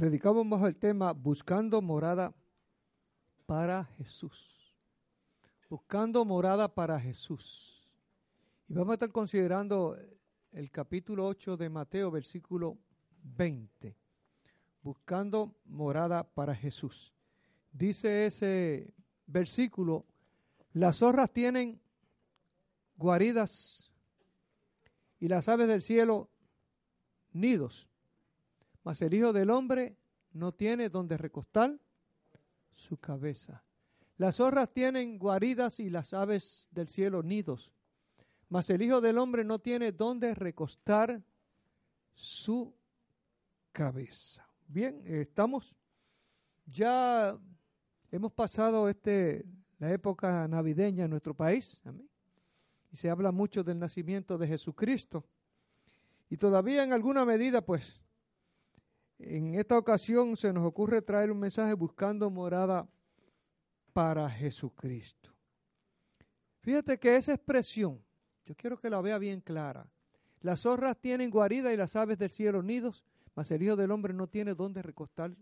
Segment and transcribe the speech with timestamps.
[0.00, 2.32] predicamos bajo el tema Buscando morada
[3.44, 4.74] para Jesús.
[5.68, 7.86] Buscando morada para Jesús.
[8.66, 9.98] Y vamos a estar considerando
[10.52, 12.78] el capítulo 8 de Mateo, versículo
[13.24, 13.94] 20.
[14.80, 17.12] Buscando morada para Jesús.
[17.70, 18.94] Dice ese
[19.26, 20.06] versículo,
[20.72, 21.78] las zorras tienen
[22.96, 23.92] guaridas
[25.18, 26.30] y las aves del cielo
[27.32, 27.89] nidos,
[28.90, 29.96] mas el Hijo del Hombre
[30.32, 31.78] no tiene donde recostar
[32.72, 33.62] su cabeza.
[34.16, 37.72] Las zorras tienen guaridas y las aves del cielo nidos,
[38.48, 41.22] mas el Hijo del Hombre no tiene donde recostar
[42.14, 42.74] su
[43.70, 44.44] cabeza.
[44.66, 45.72] Bien, estamos
[46.66, 47.38] ya
[48.10, 49.46] hemos pasado este
[49.78, 51.80] la época navideña en nuestro país.
[52.90, 55.24] Y se habla mucho del nacimiento de Jesucristo.
[56.28, 58.00] Y todavía en alguna medida, pues,
[59.22, 62.88] en esta ocasión se nos ocurre traer un mensaje buscando morada
[63.92, 65.30] para Jesucristo.
[66.60, 68.02] Fíjate que esa expresión,
[68.44, 69.86] yo quiero que la vea bien clara.
[70.40, 74.14] Las zorras tienen guarida y las aves del cielo nidos, mas el Hijo del Hombre
[74.14, 75.34] no tiene dónde recostar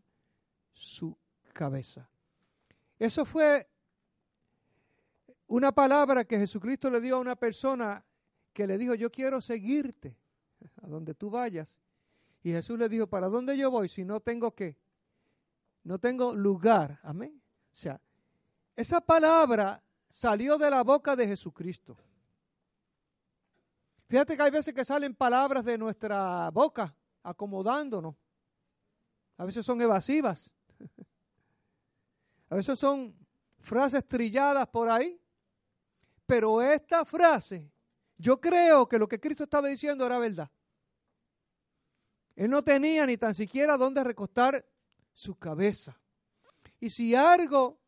[0.72, 1.16] su
[1.52, 2.08] cabeza.
[2.98, 3.68] Eso fue
[5.46, 8.04] una palabra que Jesucristo le dio a una persona
[8.52, 10.16] que le dijo, yo quiero seguirte
[10.82, 11.78] a donde tú vayas.
[12.42, 14.76] Y Jesús le dijo, ¿para dónde yo voy si no tengo qué?
[15.82, 17.00] No tengo lugar.
[17.02, 17.42] Amén.
[17.72, 18.00] O sea,
[18.76, 21.96] esa palabra salió de la boca de Jesucristo.
[24.08, 28.14] Fíjate que hay veces que salen palabras de nuestra boca acomodándonos.
[29.36, 30.50] A veces son evasivas.
[32.50, 33.14] A veces son
[33.58, 35.20] frases trilladas por ahí.
[36.24, 37.70] Pero esta frase,
[38.16, 40.50] yo creo que lo que Cristo estaba diciendo era verdad.
[42.38, 44.64] Él no tenía ni tan siquiera dónde recostar
[45.12, 46.00] su cabeza.
[46.78, 47.80] Y si algo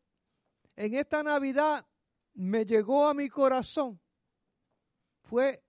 [0.75, 1.87] en esta Navidad
[2.33, 3.97] me llegó a mi corazón,
[5.21, 5.63] fue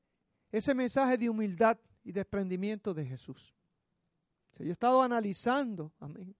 [0.51, 3.55] ese mensaje de humildad y desprendimiento de Jesús.
[4.59, 6.35] yo he estado analizando, amén,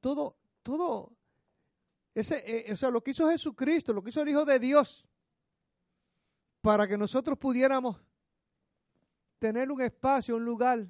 [0.00, 1.12] todo, todo,
[2.12, 5.06] ese, eh, o sea, lo que hizo Jesucristo, lo que hizo el Hijo de Dios,
[6.60, 8.00] para que nosotros pudiéramos
[9.38, 10.84] tener un espacio, un lugar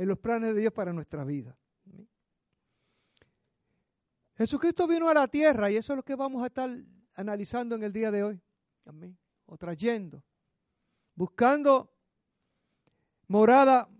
[0.00, 1.54] en los planes de Dios para nuestra vida.
[4.34, 6.70] Jesucristo vino a la tierra y eso es lo que vamos a estar
[7.16, 8.40] analizando en el día de hoy.
[8.86, 9.18] Amén.
[9.44, 10.24] O trayendo.
[11.14, 11.92] Buscando
[13.28, 13.90] morada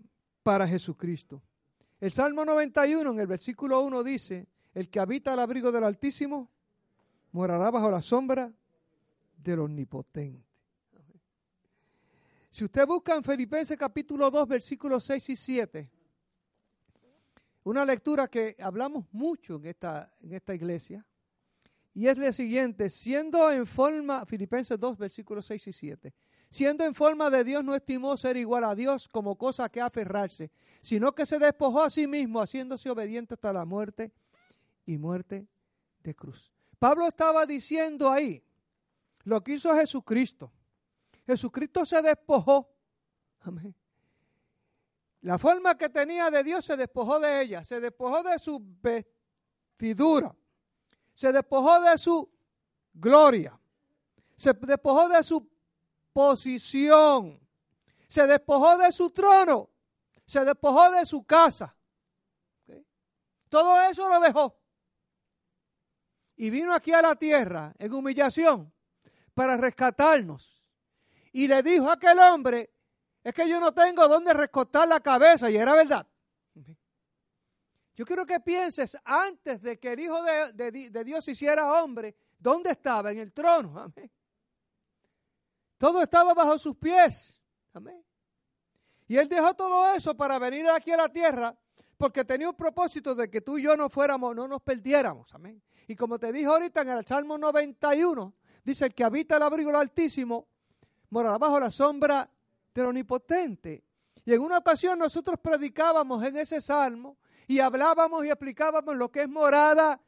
[0.41, 1.43] para Jesucristo.
[1.99, 6.49] El Salmo 91 en el versículo 1 dice, el que habita al abrigo del Altísimo
[7.31, 8.51] morará bajo la sombra
[9.37, 10.50] del Omnipotente.
[12.51, 15.89] Si usted busca en Filipenses capítulo 2, versículos 6 y 7,
[17.63, 21.05] una lectura que hablamos mucho en esta, en esta iglesia,
[21.93, 26.13] y es la siguiente, siendo en forma, Filipenses 2, versículos 6 y 7,
[26.49, 30.51] siendo en forma de Dios no estimó ser igual a Dios como cosa que aferrarse,
[30.81, 34.11] sino que se despojó a sí mismo, haciéndose obediente hasta la muerte
[34.85, 35.47] y muerte
[36.03, 36.51] de cruz.
[36.79, 38.43] Pablo estaba diciendo ahí
[39.23, 40.51] lo que hizo Jesucristo.
[41.25, 42.69] Jesucristo se despojó.
[43.41, 43.75] Amén.
[45.21, 50.35] La forma que tenía de Dios se despojó de ella, se despojó de su vestidura,
[51.13, 52.27] se despojó de su
[52.93, 53.59] gloria,
[54.35, 55.47] se despojó de su
[56.11, 57.39] posición,
[58.07, 59.69] se despojó de su trono,
[60.25, 61.75] se despojó de su casa.
[63.47, 64.57] Todo eso lo dejó.
[66.37, 68.73] Y vino aquí a la tierra en humillación
[69.35, 70.60] para rescatarnos
[71.31, 72.73] y le dijo a aquel hombre,
[73.23, 76.07] es que yo no tengo dónde recostar la cabeza, y era verdad.
[77.93, 83.11] Yo quiero que pienses, antes de que el Hijo de, Dios hiciera hombre, ¿dónde estaba?
[83.11, 83.77] En el trono.
[83.79, 84.09] Amén.
[85.77, 87.39] Todo estaba bajo sus pies.
[87.73, 88.03] Amén.
[89.07, 91.55] Y Él dejó todo eso para venir aquí a la tierra
[91.97, 95.31] porque tenía un propósito de que tú y yo no fuéramos, no nos perdiéramos.
[95.35, 95.61] Amén.
[95.87, 98.33] Y como te dije ahorita en el Salmo 91,
[98.63, 100.47] dice el que habita el abrigo del Altísimo
[101.11, 102.27] morará bajo la sombra
[102.73, 103.83] del Omnipotente.
[104.25, 107.17] Y en una ocasión nosotros predicábamos en ese salmo
[107.47, 109.99] y hablábamos y explicábamos lo que es morada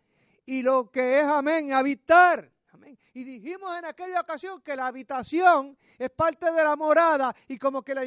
[0.46, 2.50] y lo que es, amén, habitar.
[2.72, 2.98] Amén.
[3.14, 7.84] Y dijimos en aquella ocasión que la habitación es parte de la morada y como
[7.84, 8.02] que la,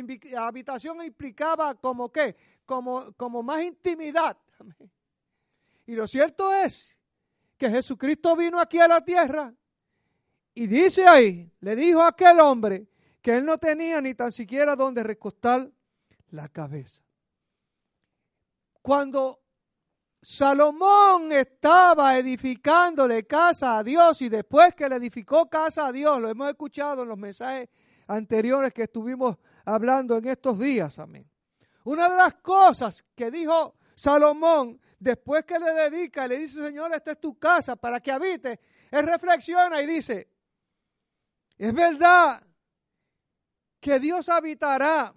[0.46, 4.36] habitación implicaba como qué, como, como más intimidad.
[4.58, 4.90] Amén.
[5.86, 6.96] Y lo cierto es
[7.58, 9.52] que Jesucristo vino aquí a la tierra
[10.58, 12.88] y dice ahí, le dijo a aquel hombre
[13.20, 15.70] que él no tenía ni tan siquiera donde recostar
[16.30, 17.02] la cabeza.
[18.80, 19.42] Cuando
[20.22, 26.30] Salomón estaba edificándole casa a Dios y después que le edificó casa a Dios, lo
[26.30, 27.68] hemos escuchado en los mensajes
[28.06, 29.36] anteriores que estuvimos
[29.66, 31.28] hablando en estos días, amén.
[31.84, 37.12] Una de las cosas que dijo Salomón después que le dedica, le dice, Señor, esta
[37.12, 38.58] es tu casa para que habite,
[38.90, 40.35] él reflexiona y dice,
[41.58, 42.42] es verdad
[43.80, 45.14] que Dios habitará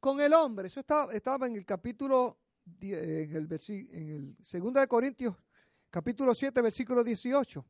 [0.00, 0.68] con el hombre.
[0.68, 2.38] Eso estaba, estaba en el capítulo,
[2.80, 5.36] en el, en el 2 de Corintios,
[5.90, 7.64] capítulo 7, versículo 18.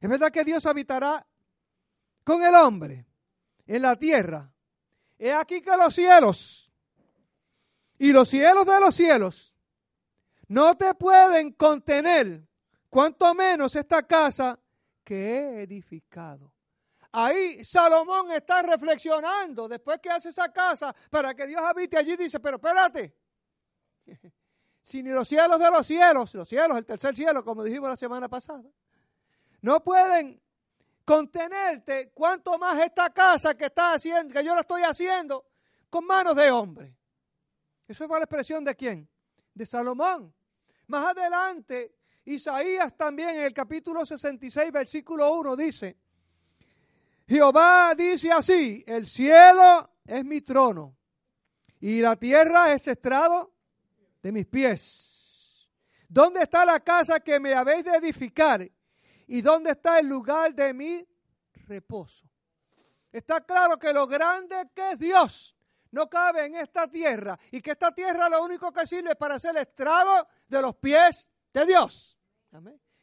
[0.00, 1.26] Es verdad que Dios habitará
[2.24, 3.06] con el hombre
[3.66, 4.52] en la tierra.
[5.18, 6.72] He aquí que los cielos
[7.98, 9.54] y los cielos de los cielos
[10.48, 12.46] no te pueden contener,
[12.88, 14.58] cuanto menos esta casa
[15.06, 16.52] que he edificado.
[17.12, 22.16] Ahí Salomón está reflexionando después que hace esa casa para que Dios habite allí.
[22.16, 23.16] Dice, pero espérate,
[24.82, 27.96] si ni los cielos de los cielos, los cielos, el tercer cielo, como dijimos la
[27.96, 28.64] semana pasada,
[29.62, 30.42] no pueden
[31.04, 35.46] contenerte, cuanto más esta casa que está haciendo, que yo la estoy haciendo
[35.88, 36.96] con manos de hombre.
[37.86, 39.08] Eso fue la expresión de quién?
[39.54, 40.34] De Salomón.
[40.88, 41.95] Más adelante,
[42.26, 45.96] Isaías también en el capítulo 66, versículo 1 dice,
[47.28, 50.96] Jehová dice así, el cielo es mi trono
[51.80, 53.52] y la tierra es estrado
[54.22, 55.68] de mis pies.
[56.08, 58.68] ¿Dónde está la casa que me habéis de edificar?
[59.28, 61.06] ¿Y dónde está el lugar de mi
[61.68, 62.26] reposo?
[63.12, 65.56] Está claro que lo grande que es Dios
[65.92, 69.38] no cabe en esta tierra y que esta tierra lo único que sirve es para
[69.38, 72.15] ser estrado de los pies de Dios.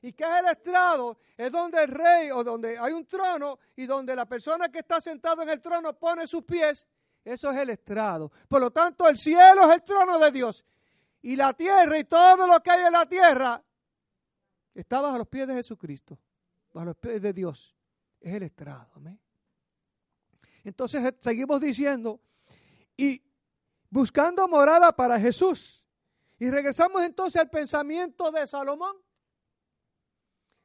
[0.02, 1.18] ¿Y qué es el estrado?
[1.38, 5.00] Es donde el rey o donde hay un trono y donde la persona que está
[5.00, 6.86] sentado en el trono pone sus pies.
[7.24, 8.32] Eso es el estrado.
[8.48, 10.66] Por lo tanto, el cielo es el trono de Dios.
[11.22, 13.64] Y la tierra y todo lo que hay en la tierra
[14.74, 16.20] está bajo los pies de Jesucristo,
[16.74, 17.76] bajo los pies de Dios.
[18.20, 18.92] Es el estrado.
[20.66, 22.20] Entonces seguimos diciendo,
[22.98, 23.22] y
[23.90, 25.86] buscando morada para Jesús.
[26.40, 28.98] Y regresamos entonces al pensamiento de Salomón.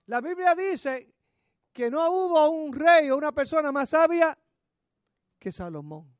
[0.09, 1.15] La Biblia dice
[1.71, 4.37] que no hubo un rey o una persona más sabia
[5.39, 6.17] que Salomón.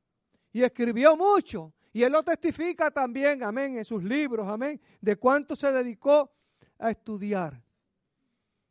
[0.53, 1.73] Y escribió mucho.
[1.93, 6.31] Y él lo testifica también, amén, en sus libros, amén, de cuánto se dedicó
[6.79, 7.63] a estudiar.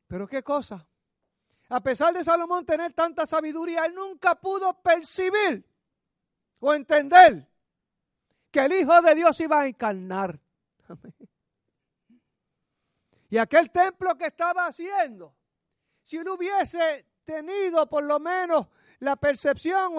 [0.05, 0.87] Pero qué cosa.
[1.69, 5.67] A pesar de Salomón tener tanta sabiduría, él nunca pudo percibir
[6.59, 7.49] o entender
[8.51, 10.39] que el Hijo de Dios iba a encarnar.
[10.87, 11.15] Amén.
[13.29, 15.35] Y aquel templo que estaba haciendo,
[16.03, 18.67] si uno hubiese tenido por lo menos
[18.99, 19.93] la percepción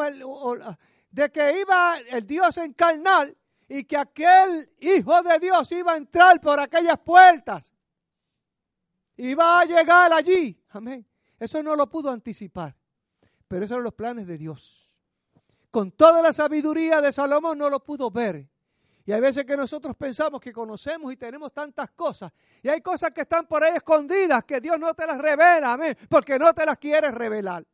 [1.10, 3.34] de que iba el Dios encarnar
[3.68, 7.74] y que aquel Hijo de Dios iba a entrar por aquellas puertas,
[9.16, 10.58] iba a llegar allí.
[10.70, 11.06] Amén.
[11.38, 12.74] Eso no lo pudo anticipar,
[13.46, 14.90] pero esos eran los planes de Dios.
[15.70, 18.48] Con toda la sabiduría de Salomón no lo pudo ver.
[19.08, 22.30] Y hay veces que nosotros pensamos que conocemos y tenemos tantas cosas.
[22.62, 25.96] Y hay cosas que están por ahí escondidas que Dios no te las revela, amén,
[26.10, 27.64] porque no te las quiere revelar.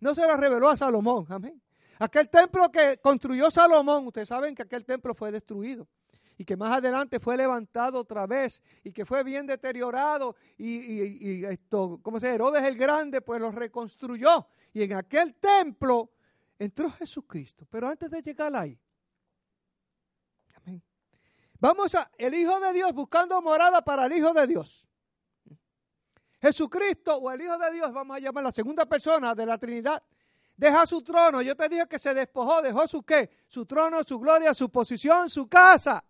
[0.00, 1.58] No se las reveló a Salomón, amén.
[2.00, 5.88] Aquel templo que construyó Salomón, ustedes saben que aquel templo fue destruido
[6.36, 11.98] y que más adelante fue levantado otra vez y que fue bien deteriorado y, esto,
[12.02, 16.10] ¿cómo se Herodes el Grande pues lo reconstruyó y en aquel templo
[16.58, 17.66] entró Jesucristo.
[17.70, 18.78] Pero antes de llegar ahí,
[21.62, 24.84] Vamos a el Hijo de Dios buscando morada para el Hijo de Dios.
[26.40, 30.02] Jesucristo o el Hijo de Dios, vamos a llamar la segunda persona de la Trinidad,
[30.56, 31.40] deja su trono.
[31.40, 33.30] Yo te dije que se despojó, dejó su qué?
[33.46, 36.04] Su trono, su gloria, su posición, su casa.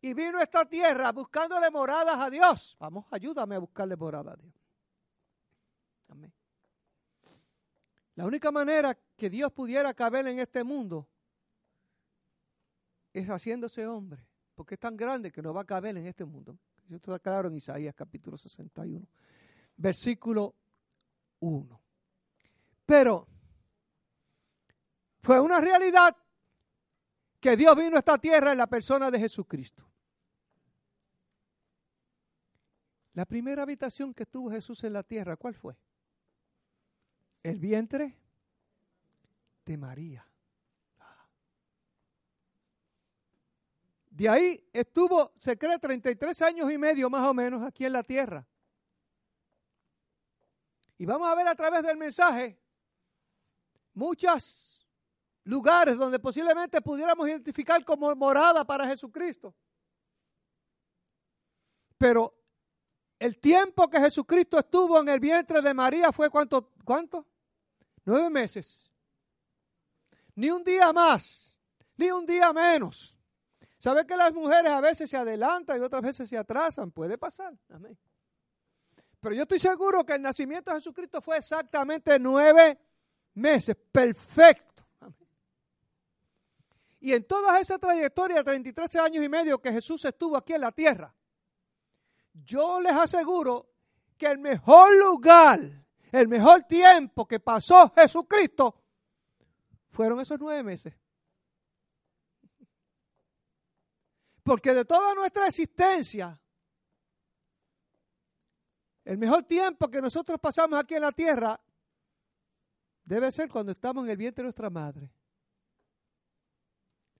[0.00, 2.74] Y vino a esta tierra buscándole moradas a Dios.
[2.80, 4.54] Vamos, ayúdame a buscarle morada a Dios.
[6.08, 6.32] Amén.
[8.14, 11.06] La única manera que Dios pudiera caber en este mundo
[13.12, 16.58] es haciéndose hombre, porque es tan grande que no va a caber en este mundo.
[16.86, 19.06] Eso está claro en Isaías capítulo 61,
[19.76, 20.54] versículo
[21.40, 21.80] 1.
[22.84, 23.26] Pero
[25.22, 26.16] fue una realidad
[27.40, 29.88] que Dios vino a esta tierra en la persona de Jesucristo.
[33.14, 35.76] La primera habitación que tuvo Jesús en la tierra, ¿cuál fue?
[37.42, 38.16] El vientre
[39.64, 40.26] de María.
[44.12, 48.02] De ahí estuvo, se cree, 33 años y medio más o menos aquí en la
[48.02, 48.46] tierra.
[50.98, 52.60] Y vamos a ver a través del mensaje
[53.94, 54.86] muchos
[55.44, 59.54] lugares donde posiblemente pudiéramos identificar como morada para Jesucristo.
[61.96, 62.34] Pero
[63.18, 67.26] el tiempo que Jesucristo estuvo en el vientre de María fue cuánto, cuánto?
[68.04, 68.92] Nueve meses.
[70.34, 71.58] Ni un día más,
[71.96, 73.16] ni un día menos.
[73.82, 76.92] ¿Sabe que las mujeres a veces se adelantan y otras veces se atrasan?
[76.92, 77.52] Puede pasar.
[77.68, 77.98] Amén.
[79.18, 82.78] Pero yo estoy seguro que el nacimiento de Jesucristo fue exactamente nueve
[83.34, 83.76] meses.
[83.90, 84.86] Perfecto.
[87.00, 90.60] Y en toda esa trayectoria de 33 años y medio que Jesús estuvo aquí en
[90.60, 91.12] la tierra,
[92.34, 93.66] yo les aseguro
[94.16, 95.58] que el mejor lugar,
[96.12, 98.80] el mejor tiempo que pasó Jesucristo
[99.90, 101.01] fueron esos nueve meses.
[104.42, 106.38] Porque de toda nuestra existencia,
[109.04, 111.60] el mejor tiempo que nosotros pasamos aquí en la tierra
[113.04, 115.10] debe ser cuando estamos en el vientre de nuestra madre.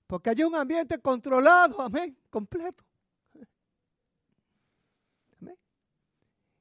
[0.07, 2.85] Porque hay un ambiente controlado, amén, completo.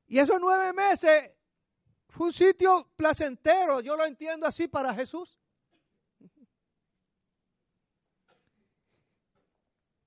[0.07, 1.31] Y esos nueve meses
[2.09, 5.40] fue un sitio placentero, yo lo entiendo así para Jesús.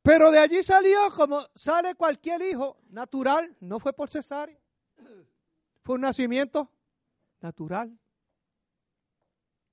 [0.04, 4.61] Pero de allí salió como sale cualquier hijo natural, no fue por cesárea.
[5.82, 6.70] Fue un nacimiento
[7.40, 7.99] natural.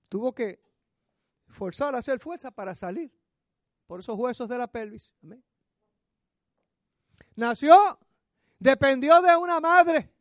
[0.08, 0.64] Tuvo que
[1.50, 3.12] forzar hacer fuerza para salir
[3.86, 5.14] por esos huesos de la pelvis.
[7.36, 8.00] Nació,
[8.58, 10.14] dependió de una madre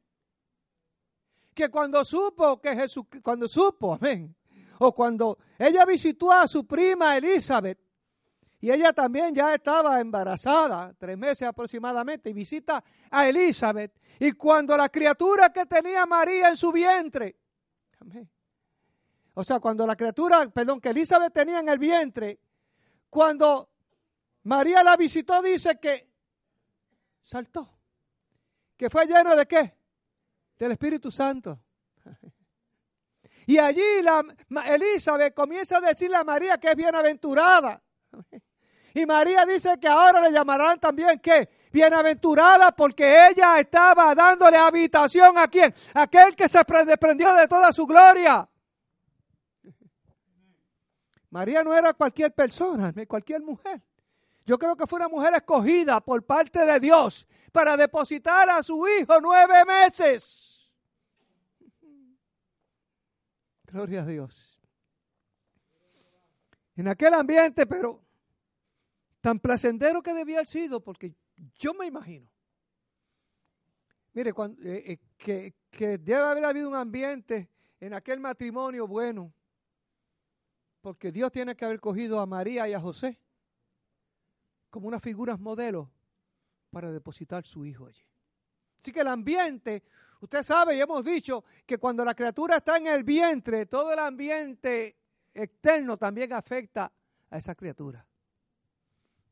[1.54, 4.34] que cuando supo que Jesús, cuando supo, amén,
[4.80, 7.78] o cuando ella visitó a su prima Elizabeth,
[8.60, 13.92] y ella también ya estaba embarazada, tres meses aproximadamente, y visita a Elizabeth.
[14.18, 17.36] Y cuando la criatura que tenía María en su vientre,
[19.34, 22.38] o sea, cuando la criatura, perdón, que Elizabeth tenía en el vientre,
[23.08, 23.70] cuando
[24.42, 26.10] María la visitó, dice que
[27.22, 27.78] saltó.
[28.76, 29.80] Que fue lleno de qué?
[30.60, 31.58] del Espíritu Santo.
[33.46, 34.24] Y allí la,
[34.64, 37.82] Elizabeth comienza a decirle a María que es bienaventurada.
[38.94, 45.38] Y María dice que ahora le llamarán también que bienaventurada porque ella estaba dándole habitación
[45.38, 48.48] a quien, aquel que se desprendió de toda su gloria.
[51.30, 53.80] María no era cualquier persona, cualquier mujer.
[54.44, 58.86] Yo creo que fue una mujer escogida por parte de Dios para depositar a su
[58.88, 60.68] hijo nueve meses.
[63.64, 64.58] Gloria a Dios.
[66.74, 68.02] En aquel ambiente, pero
[69.20, 71.14] tan placentero que debía haber sido, porque
[71.58, 72.30] yo me imagino.
[74.12, 77.48] Mire, eh, eh, que, que debe haber habido un ambiente
[77.78, 79.32] en aquel matrimonio bueno,
[80.80, 83.20] porque Dios tiene que haber cogido a María y a José
[84.70, 85.88] como unas figuras modelos
[86.70, 88.04] para depositar su hijo allí.
[88.78, 89.82] Así que el ambiente
[90.20, 93.98] Usted sabe y hemos dicho que cuando la criatura está en el vientre, todo el
[93.98, 94.96] ambiente
[95.32, 96.92] externo también afecta
[97.30, 98.06] a esa criatura.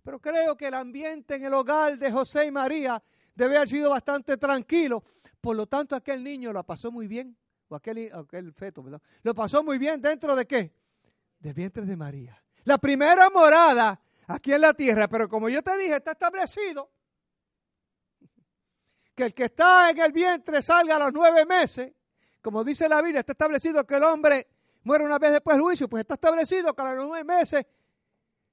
[0.08, 3.02] Pero creo que el ambiente en el hogar de José y María
[3.34, 5.04] debe haber sido bastante tranquilo.
[5.38, 7.36] Por lo tanto, aquel niño lo pasó muy bien,
[7.68, 8.10] o aquel,
[8.54, 8.82] feto.
[9.22, 10.72] Lo pasó muy bien dentro de qué?
[11.38, 12.42] Del vientre de María.
[12.64, 16.90] La primera morada aquí en la tierra, pero como yo te dije, está establecido
[19.14, 21.92] que el que está en el vientre salga a los nueve meses,
[22.40, 24.48] como dice la Biblia, está establecido que el hombre
[24.84, 27.66] muere una vez después del juicio, pues está establecido que a los nueve meses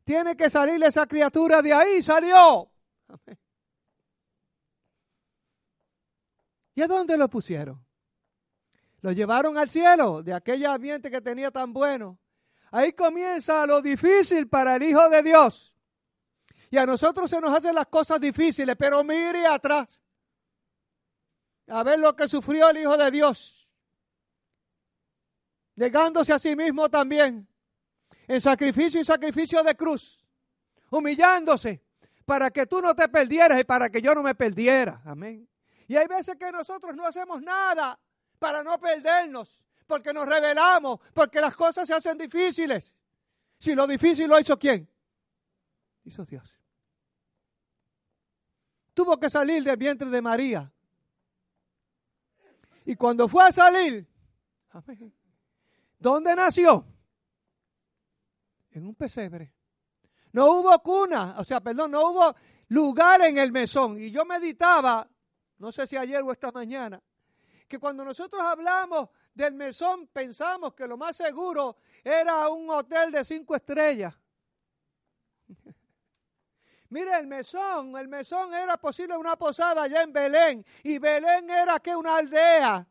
[0.06, 2.72] tiene que salir esa criatura de ahí, salió.
[6.76, 7.84] ¿Y a dónde lo pusieron?
[9.02, 12.20] Lo llevaron al cielo, de aquella ambiente que tenía tan bueno.
[12.72, 15.76] Ahí comienza lo difícil para el Hijo de Dios.
[16.70, 20.02] Y a nosotros se nos hacen las cosas difíciles, pero mire atrás
[21.68, 23.72] a ver lo que sufrió el Hijo de Dios,
[25.76, 27.48] negándose a sí mismo también,
[28.28, 30.26] en sacrificio y sacrificio de cruz,
[30.90, 31.84] humillándose
[32.26, 35.02] para que tú no te perdieras y para que yo no me perdiera.
[35.06, 35.48] Amén.
[35.88, 38.00] Y hay veces que nosotros no hacemos nada
[38.40, 42.96] para no perdernos, porque nos rebelamos, porque las cosas se hacen difíciles.
[43.60, 44.90] Si lo difícil lo hizo quién?
[46.04, 46.60] Hizo Dios.
[48.94, 50.72] Tuvo que salir del vientre de María
[52.86, 54.08] y cuando fue a salir,
[55.98, 56.86] ¿dónde nació?
[58.76, 59.54] En un pesebre.
[60.34, 62.36] No hubo cuna, o sea, perdón, no hubo
[62.68, 64.02] lugar en el mesón.
[64.02, 65.08] Y yo meditaba,
[65.60, 67.02] no sé si ayer o esta mañana,
[67.70, 73.24] que cuando nosotros hablamos del mesón pensamos que lo más seguro era un hotel de
[73.24, 74.14] cinco estrellas.
[76.90, 80.66] Mire, el mesón, el mesón era posible una posada allá en Belén.
[80.84, 82.86] Y Belén era que una aldea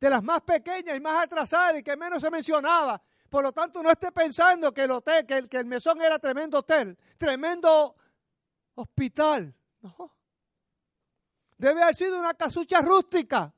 [0.00, 3.00] de las más pequeñas y más atrasadas y que menos se mencionaba.
[3.32, 6.18] Por lo tanto, no esté pensando que el hotel, que el, que el mesón era
[6.18, 7.96] tremendo hotel, tremendo
[8.74, 9.54] hospital.
[9.80, 10.14] No.
[11.56, 13.50] Debe haber sido una casucha rústica.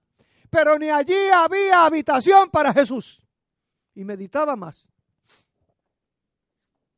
[0.49, 3.21] Pero ni allí había habitación para Jesús.
[3.97, 4.87] Y meditaba más.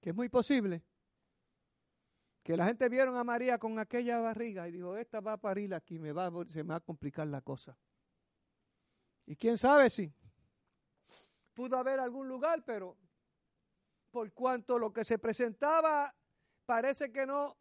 [0.02, 0.84] Que es muy posible
[2.42, 5.72] que la gente vieron a María con aquella barriga y dijo, esta va a parir
[5.72, 7.74] aquí, me va, se me va a complicar la cosa.
[9.24, 10.12] Y quién sabe si
[11.56, 12.98] pudo haber algún lugar, pero
[14.10, 16.14] por cuanto lo que se presentaba
[16.66, 17.56] parece que no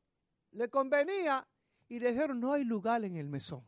[0.52, 1.48] le convenía,
[1.88, 3.66] y le dijeron, no hay lugar en el mesón.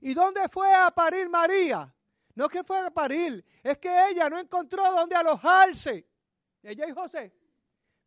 [0.00, 1.92] ¿Y dónde fue a parir María?
[2.34, 6.06] No que fue a parir, es que ella no encontró dónde alojarse.
[6.62, 7.34] Ella y José.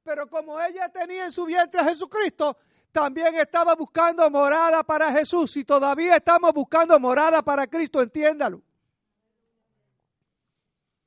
[0.03, 2.57] Pero como ella tenía en su vientre a Jesucristo,
[2.91, 8.61] también estaba buscando morada para Jesús y todavía estamos buscando morada para Cristo, entiéndalo.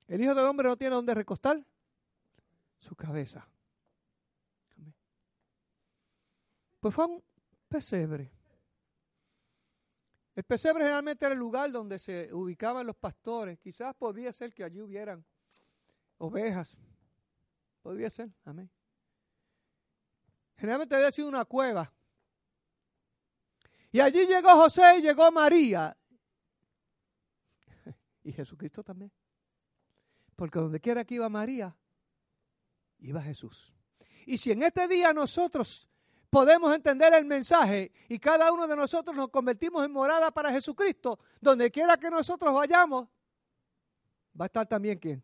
[0.08, 1.64] El Hijo del Hombre no tiene dónde recostar
[2.76, 3.48] su cabeza.
[6.80, 7.22] Pues fue un
[7.68, 8.30] pesebre.
[10.36, 13.58] El pesebre generalmente era el lugar donde se ubicaban los pastores.
[13.58, 15.24] Quizás podía ser que allí hubieran
[16.18, 16.76] ovejas.
[17.82, 18.70] Podría ser, amén.
[20.56, 21.92] Generalmente había sido una cueva.
[23.90, 25.96] Y allí llegó José y llegó María.
[28.22, 29.10] Y Jesucristo también.
[30.36, 31.74] Porque donde quiera que iba María,
[32.98, 33.74] iba Jesús.
[34.26, 35.88] Y si en este día nosotros
[36.30, 41.18] podemos entender el mensaje y cada uno de nosotros nos convertimos en morada para Jesucristo,
[41.40, 43.08] donde quiera que nosotros vayamos,
[44.38, 45.22] va a estar también quién?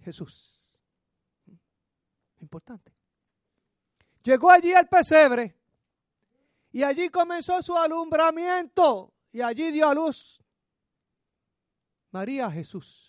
[0.00, 0.80] Jesús.
[2.40, 2.92] Importante.
[4.22, 5.56] Llegó allí al pesebre
[6.72, 10.40] y allí comenzó su alumbramiento y allí dio a luz
[12.10, 13.05] María Jesús,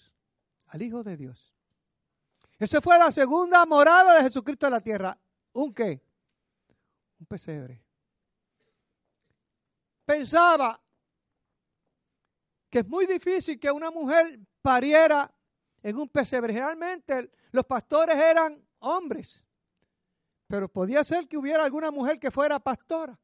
[0.68, 1.54] al Hijo de Dios.
[2.60, 5.18] Esa fue la segunda morada de Jesucristo en la tierra.
[5.54, 6.02] ¿Un qué?
[7.20, 7.84] Un pesebre.
[10.06, 10.80] Pensaba
[12.70, 15.32] que es muy difícil que una mujer pariera
[15.84, 16.54] en un pesebre.
[16.54, 19.44] Generalmente los pastores eran hombres.
[20.48, 23.18] Pero podía ser que hubiera alguna mujer que fuera pastora.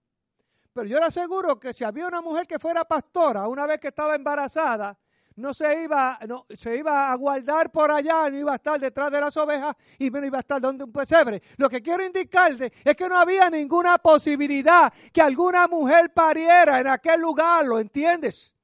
[0.73, 3.89] Pero yo le aseguro que si había una mujer que fuera pastora, una vez que
[3.89, 4.97] estaba embarazada,
[5.35, 9.11] no se iba, no, se iba a guardar por allá, no iba a estar detrás
[9.11, 11.41] de las ovejas y no iba a estar donde un pesebre.
[11.57, 16.87] Lo que quiero indicarle es que no había ninguna posibilidad que alguna mujer pariera en
[16.87, 18.55] aquel lugar, ¿lo entiendes?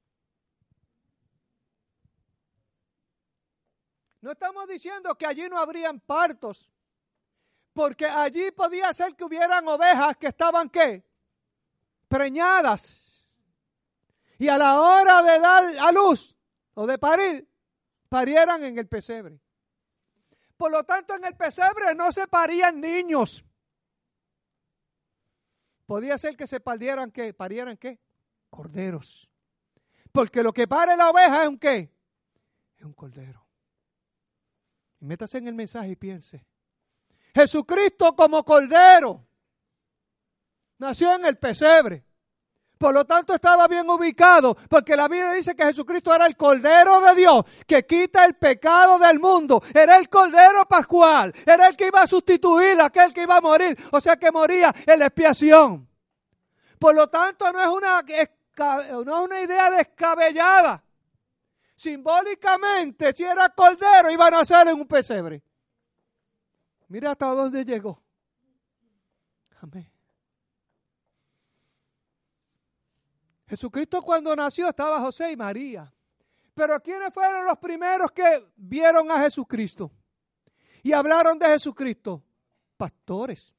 [4.20, 6.68] No estamos diciendo que allí no habrían partos.
[7.72, 11.02] Porque allí podía ser que hubieran ovejas que estaban qué?
[12.08, 13.24] Preñadas.
[14.38, 16.36] Y a la hora de dar a luz
[16.74, 17.48] o de parir,
[18.08, 19.40] parieran en el pesebre.
[20.56, 23.44] Por lo tanto, en el pesebre no se parían niños.
[25.86, 27.32] Podía ser que se parieran qué?
[27.32, 27.98] ¿Parieran qué?
[28.50, 29.28] Corderos.
[30.12, 31.92] Porque lo que pare la oveja es un qué?
[32.76, 33.46] Es un cordero.
[35.00, 36.44] Y métase en el mensaje y piense.
[37.34, 39.26] Jesucristo como cordero
[40.78, 42.04] nació en el pesebre.
[42.80, 47.02] Por lo tanto estaba bien ubicado, porque la Biblia dice que Jesucristo era el Cordero
[47.02, 49.62] de Dios, que quita el pecado del mundo.
[49.74, 53.40] Era el Cordero Pascual, era el que iba a sustituir a aquel que iba a
[53.42, 55.86] morir, o sea que moría en la expiación.
[56.78, 58.02] Por lo tanto no es una,
[59.04, 60.82] no es una idea descabellada.
[61.76, 65.42] Simbólicamente, si era Cordero, iba a nacer en un pesebre.
[66.88, 68.02] Mira hasta dónde llegó.
[69.60, 69.89] Amén.
[73.50, 75.92] Jesucristo cuando nació estaba José y María.
[76.54, 79.90] Pero ¿quiénes fueron los primeros que vieron a Jesucristo?
[80.84, 82.22] Y hablaron de Jesucristo.
[82.76, 83.52] Pastores.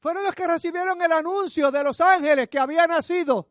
[0.00, 3.48] Fueron los que recibieron el anuncio de los ángeles que había nacido.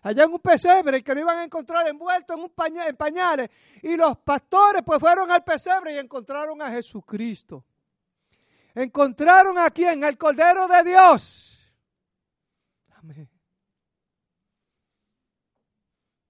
[0.00, 3.50] Allá en un pesebre que lo iban a encontrar envuelto en, un en pañales.
[3.82, 7.66] Y los pastores pues fueron al pesebre y encontraron a Jesucristo.
[8.74, 10.02] Encontraron a quién?
[10.04, 11.57] Al Cordero de Dios.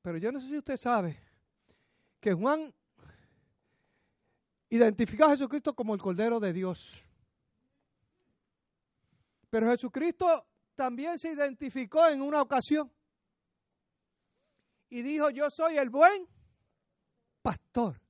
[0.03, 1.19] Pero yo no sé si usted sabe
[2.21, 2.73] que Juan
[4.71, 7.03] identificó a Jesucristo como el Cordero de Dios.
[9.51, 12.91] Pero Jesucristo también se identificó en una ocasión
[14.91, 16.29] y dijo, yo soy el buen
[17.43, 18.01] pastor.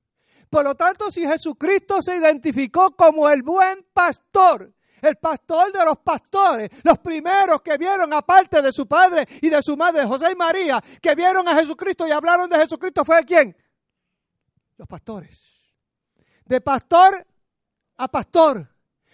[0.49, 5.99] Por lo tanto, si Jesucristo se identificó como el buen pastor, el pastor de los
[5.99, 10.35] pastores, los primeros que vieron, aparte de su padre y de su madre, José y
[10.35, 13.55] María, que vieron a Jesucristo y hablaron de Jesucristo, ¿fue quién?
[14.77, 15.41] Los pastores.
[16.45, 17.25] De pastor
[17.97, 18.67] a pastor.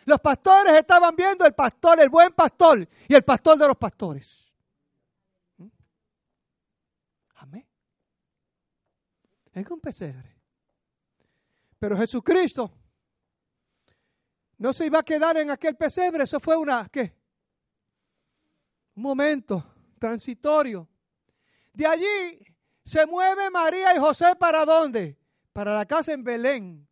[0.06, 4.54] Los pastores estaban viendo el pastor, el buen pastor y el pastor de los pastores.
[5.58, 5.68] ¿Mm?
[7.36, 7.68] Amén.
[9.54, 10.36] Es un pesebre.
[11.80, 12.72] Pero Jesucristo
[14.58, 17.14] no se iba a quedar en aquel pesebre, eso fue una, ¿qué?
[18.96, 19.64] Un momento
[20.00, 20.88] transitorio.
[21.74, 22.40] De allí
[22.84, 25.18] se mueve María y José para dónde?
[25.52, 26.88] Para la casa en Belén.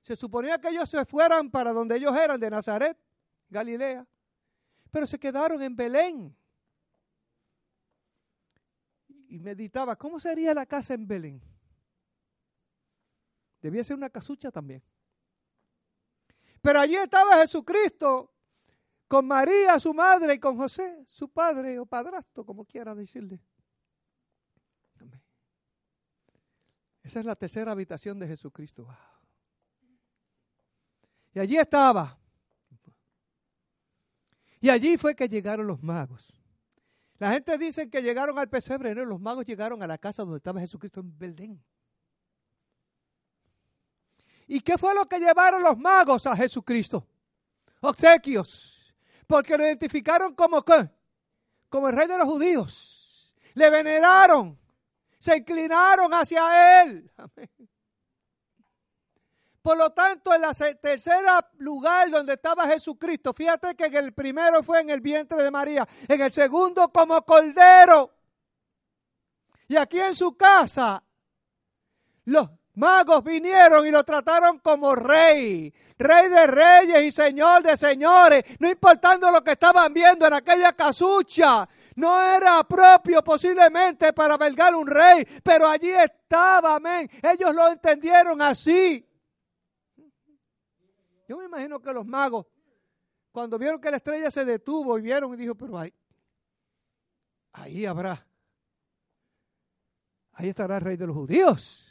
[0.00, 2.96] Se suponía que ellos se fueran para donde ellos eran, de Nazaret,
[3.48, 4.06] Galilea.
[4.90, 6.36] Pero se quedaron en Belén.
[9.28, 11.42] Y meditaba, ¿cómo sería la casa en Belén?
[13.60, 14.82] Debía ser una casucha también.
[16.60, 18.32] Pero allí estaba Jesucristo
[19.06, 23.40] con María, su madre, y con José, su padre o padrastro, como quiera decirle.
[27.02, 28.86] Esa es la tercera habitación de Jesucristo.
[31.32, 32.18] Y allí estaba.
[34.60, 36.34] Y allí fue que llegaron los magos.
[37.18, 40.36] La gente dice que llegaron al pesebre, no, los magos llegaron a la casa donde
[40.36, 41.64] estaba Jesucristo en Belén.
[44.48, 47.06] ¿Y qué fue lo que llevaron los magos a Jesucristo?
[47.80, 48.94] Obsequios.
[49.26, 50.88] Porque lo identificaron como ¿qué?
[51.68, 53.34] Como el rey de los judíos.
[53.52, 54.58] Le veneraron.
[55.18, 57.12] Se inclinaron hacia él.
[59.60, 64.62] Por lo tanto, en la tercera lugar donde estaba Jesucristo, fíjate que en el primero
[64.62, 68.14] fue en el vientre de María, en el segundo como cordero.
[69.66, 71.02] Y aquí en su casa,
[72.24, 78.44] los magos vinieron y lo trataron como rey, rey de reyes y señor de señores,
[78.60, 81.68] no importando lo que estaban viendo en aquella casucha.
[81.96, 87.10] No era propio posiblemente para belgar un rey, pero allí estaba, amén.
[87.20, 89.04] Ellos lo entendieron así.
[91.26, 92.46] Yo me imagino que los magos,
[93.32, 95.92] cuando vieron que la estrella se detuvo y vieron y dijo, pero ahí,
[97.52, 98.24] ahí habrá,
[100.34, 101.87] ahí estará el rey de los judíos.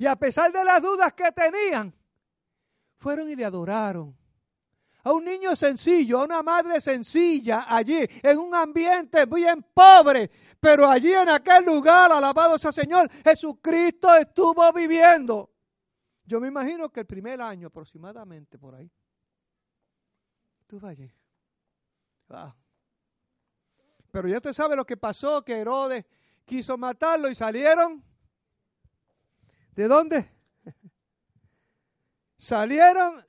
[0.00, 1.94] Y a pesar de las dudas que tenían,
[2.96, 4.16] fueron y le adoraron.
[5.04, 10.88] A un niño sencillo, a una madre sencilla allí, en un ambiente bien pobre, pero
[10.88, 15.50] allí en aquel lugar, alabado sea Señor, Jesucristo estuvo viviendo.
[16.24, 18.90] Yo me imagino que el primer año aproximadamente por ahí,
[20.60, 21.12] estuvo allí.
[24.10, 26.06] Pero ya usted sabe lo que pasó, que Herodes
[26.46, 28.02] quiso matarlo y salieron
[29.80, 30.30] ¿De dónde?
[32.36, 33.24] Salieron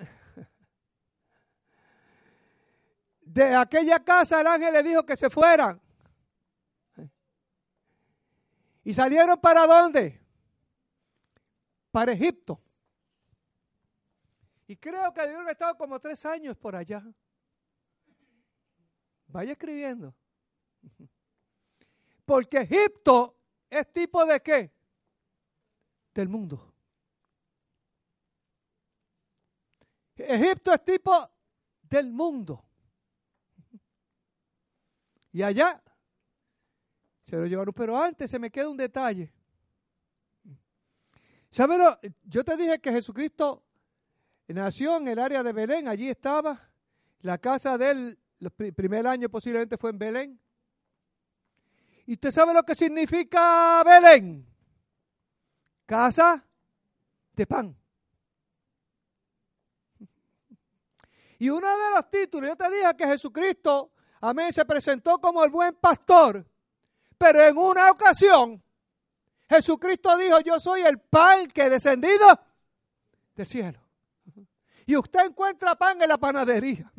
[3.22, 5.82] de aquella casa, el ángel le dijo que se fueran.
[8.84, 10.22] ¿Y salieron para dónde?
[11.90, 12.62] Para Egipto.
[14.68, 17.02] Y creo que debieron estado como tres años por allá.
[19.28, 20.14] Vaya escribiendo.
[22.26, 23.38] Porque Egipto
[23.70, 24.81] es tipo de qué?
[26.14, 26.74] Del mundo.
[30.16, 31.30] Egipto es tipo
[31.82, 32.64] del mundo.
[35.32, 35.82] Y allá
[37.24, 37.74] se lo llevaron.
[37.74, 39.34] Pero antes se me queda un detalle.
[42.24, 43.64] Yo te dije que Jesucristo
[44.48, 45.88] nació en el área de Belén.
[45.88, 46.70] Allí estaba.
[47.22, 50.40] La casa de él, el primer año posiblemente fue en Belén.
[52.06, 54.51] ¿Y usted sabe lo que significa Belén?
[55.92, 56.42] Casa
[57.34, 57.78] de pan.
[61.38, 65.50] Y uno de los títulos, yo te dije que Jesucristo, amén, se presentó como el
[65.50, 66.46] buen pastor,
[67.18, 68.64] pero en una ocasión
[69.50, 72.40] Jesucristo dijo, yo soy el pan que he descendido
[73.36, 73.82] del cielo.
[74.86, 76.90] Y usted encuentra pan en la panadería.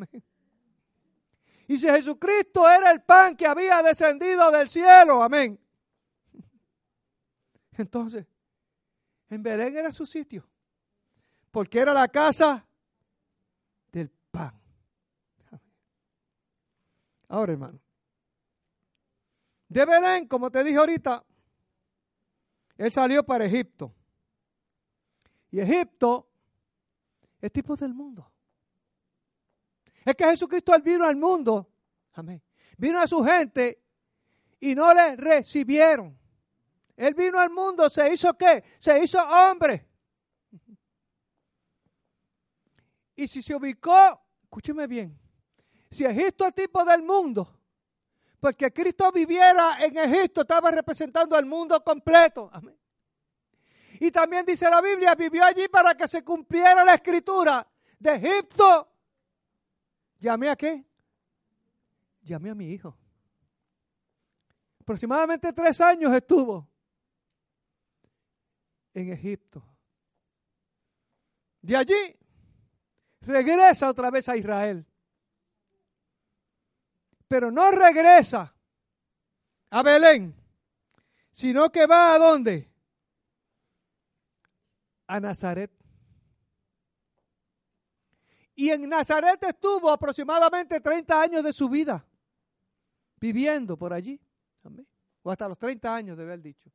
[1.66, 5.58] Y si Jesucristo era el pan que había descendido del cielo, amén.
[7.78, 8.26] Entonces,
[9.34, 10.46] en Belén era su sitio,
[11.50, 12.66] porque era la casa
[13.90, 14.60] del pan.
[17.28, 17.80] Ahora, hermano,
[19.68, 21.24] de Belén, como te dije ahorita,
[22.76, 23.94] él salió para Egipto.
[25.50, 26.28] Y Egipto
[27.40, 28.30] es tipo del mundo.
[30.04, 31.70] Es que Jesucristo vino al mundo,
[32.12, 32.42] amén.
[32.76, 33.82] Vino a su gente
[34.60, 36.21] y no le recibieron.
[36.96, 38.62] Él vino al mundo, se hizo qué?
[38.78, 39.88] Se hizo hombre.
[43.16, 45.18] Y si se ubicó, escúcheme bien,
[45.90, 47.60] si Egipto es tipo del mundo,
[48.40, 52.50] pues que Cristo viviera en Egipto estaba representando al mundo completo.
[52.52, 52.76] Amén.
[54.00, 57.64] Y también dice la Biblia, vivió allí para que se cumpliera la escritura
[57.98, 58.90] de Egipto.
[60.18, 60.84] ¿Llamé a qué?
[62.22, 62.96] Llamé a mi hijo.
[64.80, 66.71] Aproximadamente tres años estuvo
[68.94, 69.62] en Egipto.
[71.60, 72.16] De allí
[73.20, 74.84] regresa otra vez a Israel.
[77.28, 78.54] Pero no regresa
[79.70, 80.34] a Belén,
[81.30, 82.70] sino que va a dónde?
[85.06, 85.70] A Nazaret.
[88.54, 92.04] Y en Nazaret estuvo aproximadamente 30 años de su vida,
[93.16, 94.20] viviendo por allí.
[95.22, 96.70] O hasta los 30 años de haber dicho.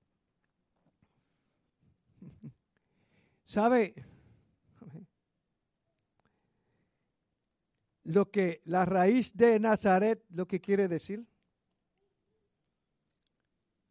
[3.47, 3.95] ¿Sabe?
[8.03, 11.25] Lo que la raíz de Nazaret, lo que quiere decir.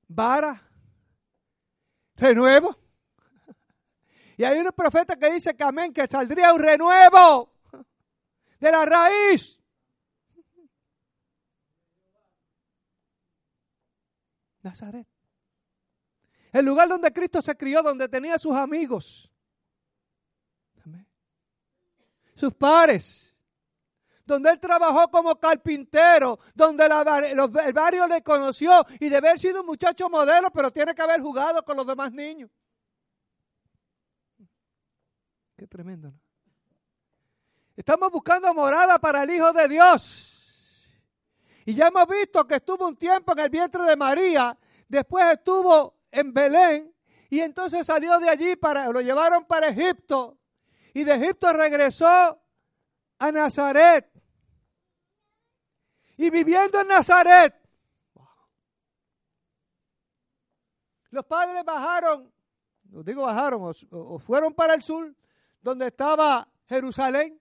[0.09, 0.63] Vara,
[2.15, 2.79] renuevo.
[4.37, 7.55] Y hay un profeta que dice que amén, que saldría un renuevo
[8.61, 9.63] de la raíz.
[14.63, 15.07] Nazaret.
[16.53, 19.31] El lugar donde Cristo se crió, donde tenía sus amigos,
[22.37, 23.35] sus pares,
[24.25, 29.67] donde él trabajó como carpintero, donde el barrio le conoció y de haber sido un
[29.67, 32.51] muchacho modelo, pero tiene que haber jugado con los demás niños.
[35.57, 36.13] Qué tremendo.
[37.75, 40.93] Estamos buscando morada para el Hijo de Dios.
[41.65, 44.57] Y ya hemos visto que estuvo un tiempo en el vientre de María,
[44.89, 46.95] después estuvo en Belén
[47.31, 50.39] y entonces salió de allí para lo llevaron para Egipto
[50.97, 52.43] y de Egipto regresó
[53.19, 54.11] a Nazaret.
[56.17, 57.55] Y viviendo en Nazaret,
[61.11, 62.33] los padres bajaron,
[62.85, 65.15] no digo bajaron, o, fueron para el sur,
[65.61, 67.39] donde estaba Jerusalén,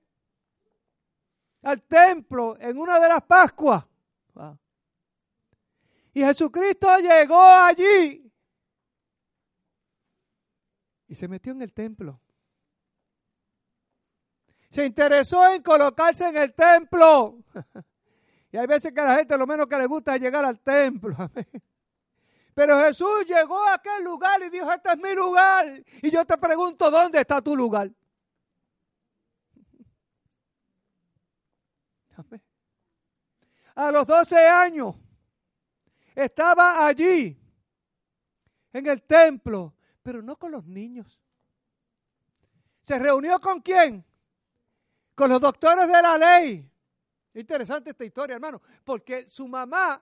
[1.62, 3.86] al templo en una de las Pascuas.
[6.12, 8.30] Y Jesucristo llegó allí
[11.08, 12.20] y se metió en el templo.
[14.76, 17.40] Se interesó en colocarse en el templo.
[18.52, 20.62] Y hay veces que a la gente lo menos que le gusta es llegar al
[20.62, 21.16] templo.
[22.54, 25.84] Pero Jesús llegó a aquel lugar y dijo, este es mi lugar.
[26.02, 27.92] Y yo te pregunto, ¿dónde está tu lugar?
[33.76, 34.96] A los 12 años
[36.16, 37.38] estaba allí,
[38.72, 41.20] en el templo, pero no con los niños.
[42.82, 44.06] ¿Se reunió con quién?
[45.16, 46.70] Con los doctores de la ley.
[47.34, 50.02] Interesante esta historia, hermano, porque su mamá,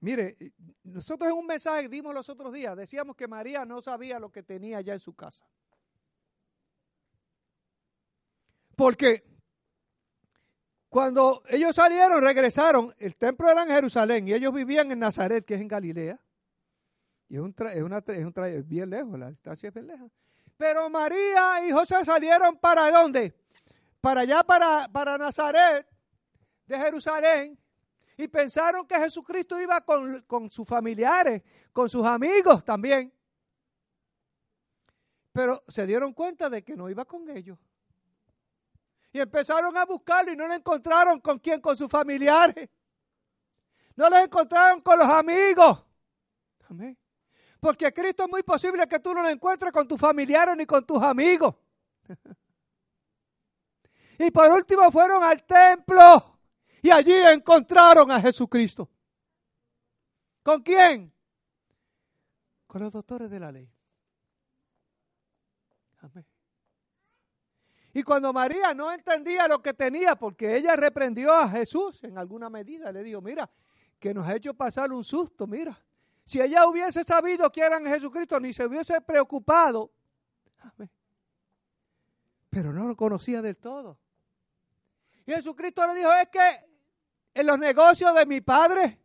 [0.00, 0.36] mire,
[0.84, 4.42] nosotros en un mensaje dimos los otros días, decíamos que María no sabía lo que
[4.42, 5.44] tenía ya en su casa.
[8.76, 9.24] Porque
[10.88, 15.54] cuando ellos salieron, regresaron, el templo era en Jerusalén y ellos vivían en Nazaret, que
[15.54, 16.20] es en Galilea.
[17.28, 20.12] Y es, un es, una, es un bien lejos, la distancia es bien lejos.
[20.56, 23.34] Pero María y José salieron para dónde?
[24.02, 25.86] Para allá, para, para Nazaret,
[26.66, 27.56] de Jerusalén,
[28.16, 31.40] y pensaron que Jesucristo iba con, con sus familiares,
[31.72, 33.14] con sus amigos también.
[35.30, 37.56] Pero se dieron cuenta de que no iba con ellos.
[39.12, 42.68] Y empezaron a buscarlo y no lo encontraron con quién, con sus familiares.
[43.94, 45.86] No lo encontraron con los amigos.
[46.68, 46.98] Amén.
[47.60, 50.84] Porque Cristo es muy posible que tú no lo encuentres con tus familiares ni con
[50.84, 51.54] tus amigos.
[54.22, 56.38] y por último fueron al templo
[56.82, 58.90] y allí encontraron a Jesucristo.
[60.42, 61.12] ¿Con quién?
[62.66, 63.70] Con los doctores de la ley.
[66.00, 66.26] Amén.
[67.94, 72.48] Y cuando María no entendía lo que tenía, porque ella reprendió a Jesús en alguna
[72.48, 73.48] medida, le dijo, mira,
[73.98, 75.78] que nos ha hecho pasar un susto, mira.
[76.24, 79.92] Si ella hubiese sabido que eran Jesucristo, ni se hubiese preocupado.
[82.48, 83.98] Pero no lo conocía del todo.
[85.26, 86.66] Y Jesucristo le dijo, es que
[87.34, 88.98] en los negocios de mi Padre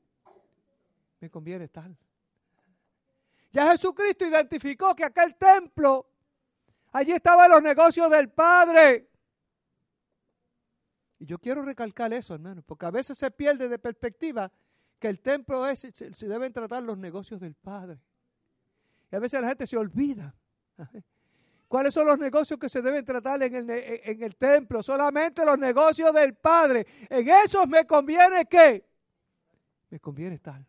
[1.19, 1.89] me conviene estar.
[3.51, 6.07] Ya Jesucristo identificó que aquel templo
[6.97, 9.09] Allí estaban los negocios del Padre.
[11.19, 14.51] Y yo quiero recalcar eso, hermano, porque a veces se pierde de perspectiva
[14.99, 17.99] que el templo es, se, deben tratar los negocios del Padre.
[19.11, 20.35] Y a veces la gente se olvida
[21.67, 24.81] ¿Cuáles son los negocios que se deben tratar en el, en el templo?
[24.81, 26.87] Solamente los negocios del Padre.
[27.09, 28.87] En esos me conviene qué?
[29.89, 30.65] Me conviene estar.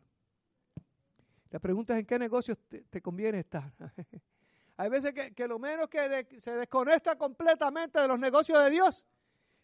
[1.50, 2.58] La pregunta es en qué negocios
[2.90, 3.72] te, conviene estar.
[4.76, 9.06] Hay veces que, lo menos que se desconecta completamente de los negocios de Dios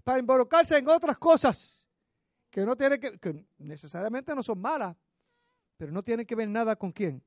[0.05, 1.85] para involucrarse en otras cosas
[2.49, 4.97] que no tiene que, que necesariamente no son malas,
[5.77, 7.23] pero no tienen que ver nada con quién.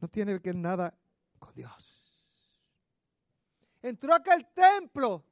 [0.00, 0.94] No tiene que ver nada
[1.38, 1.91] con Dios
[3.82, 5.24] entró a aquel templo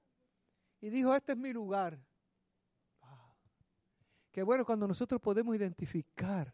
[0.81, 1.99] y dijo, este es mi lugar.
[4.33, 6.53] Qué bueno cuando nosotros podemos identificar.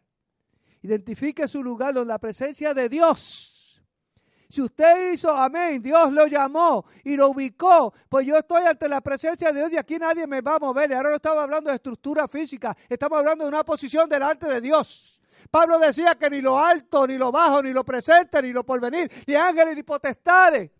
[0.81, 3.83] Identifique su lugar donde la presencia de Dios.
[4.49, 9.01] Si usted hizo amén, Dios lo llamó y lo ubicó, pues yo estoy ante la
[9.01, 10.93] presencia de Dios y aquí nadie me va a mover.
[10.93, 15.21] Ahora no estamos hablando de estructura física, estamos hablando de una posición delante de Dios.
[15.51, 19.11] Pablo decía que ni lo alto, ni lo bajo, ni lo presente, ni lo porvenir,
[19.27, 20.71] ni ángeles, ni potestades,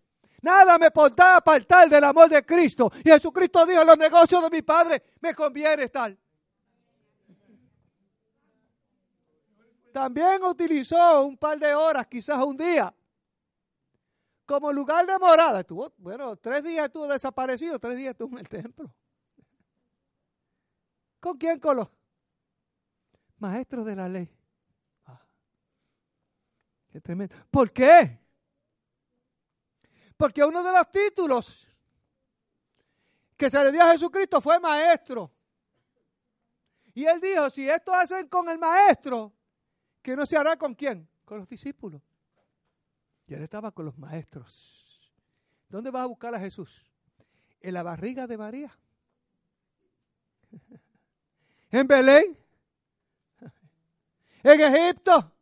[0.41, 2.91] Nada me podrá apartar del amor de Cristo.
[3.03, 6.15] Y Jesucristo dijo, los negocios de mi Padre me conviene estar.
[9.91, 12.93] También utilizó un par de horas, quizás un día,
[14.45, 15.61] como lugar de morada.
[15.61, 18.93] Estuvo, bueno, tres días estuvo desaparecido, tres días estuvo en el templo.
[21.19, 21.59] ¿Con quién?
[21.59, 21.89] Con los
[23.39, 24.29] maestros de la ley.
[25.07, 25.19] Ah,
[26.91, 27.35] qué tremendo.
[27.49, 28.19] ¿Por qué?
[30.17, 31.67] Porque uno de los títulos
[33.37, 35.31] que se le dio a Jesucristo fue maestro.
[36.95, 39.31] Y él dijo, si esto hacen con el maestro,
[40.01, 41.07] ¿qué no se hará con quién?
[41.23, 42.01] Con los discípulos.
[43.27, 45.13] Y él estaba con los maestros.
[45.69, 46.91] ¿Dónde vas a buscar a Jesús?
[47.61, 48.77] En la barriga de María.
[51.69, 52.37] En Belén.
[54.43, 55.33] En Egipto.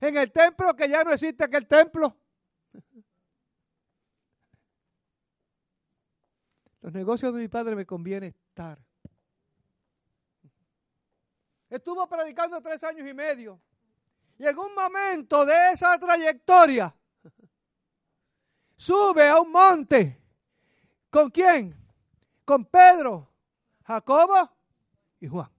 [0.00, 2.16] En el templo que ya no existe aquel templo.
[6.80, 8.78] Los negocios de mi padre me conviene estar.
[11.68, 13.60] Estuvo predicando tres años y medio.
[14.38, 16.94] Y en un momento de esa trayectoria,
[18.74, 20.18] sube a un monte.
[21.10, 21.76] ¿Con quién?
[22.44, 23.28] Con Pedro,
[23.84, 24.50] Jacobo
[25.20, 25.50] y Juan.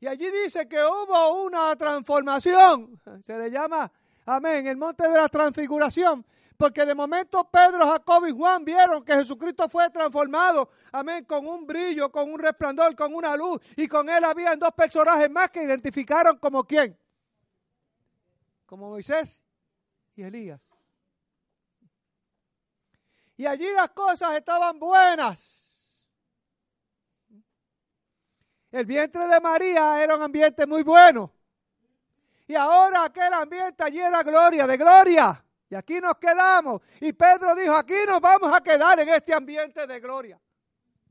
[0.00, 3.00] Y allí dice que hubo una transformación.
[3.22, 3.92] Se le llama,
[4.26, 6.26] amén, el monte de la transfiguración.
[6.62, 11.66] Porque de momento Pedro, Jacob y Juan vieron que Jesucristo fue transformado, amén, con un
[11.66, 13.60] brillo, con un resplandor, con una luz.
[13.74, 16.96] Y con él habían dos personajes más que identificaron como quién.
[18.64, 19.40] Como Moisés
[20.14, 20.60] y Elías.
[23.36, 25.66] Y allí las cosas estaban buenas.
[28.70, 31.32] El vientre de María era un ambiente muy bueno.
[32.46, 35.44] Y ahora aquel ambiente allí era gloria, de gloria.
[35.72, 36.82] Y aquí nos quedamos.
[37.00, 40.38] Y Pedro dijo, aquí nos vamos a quedar en este ambiente de gloria.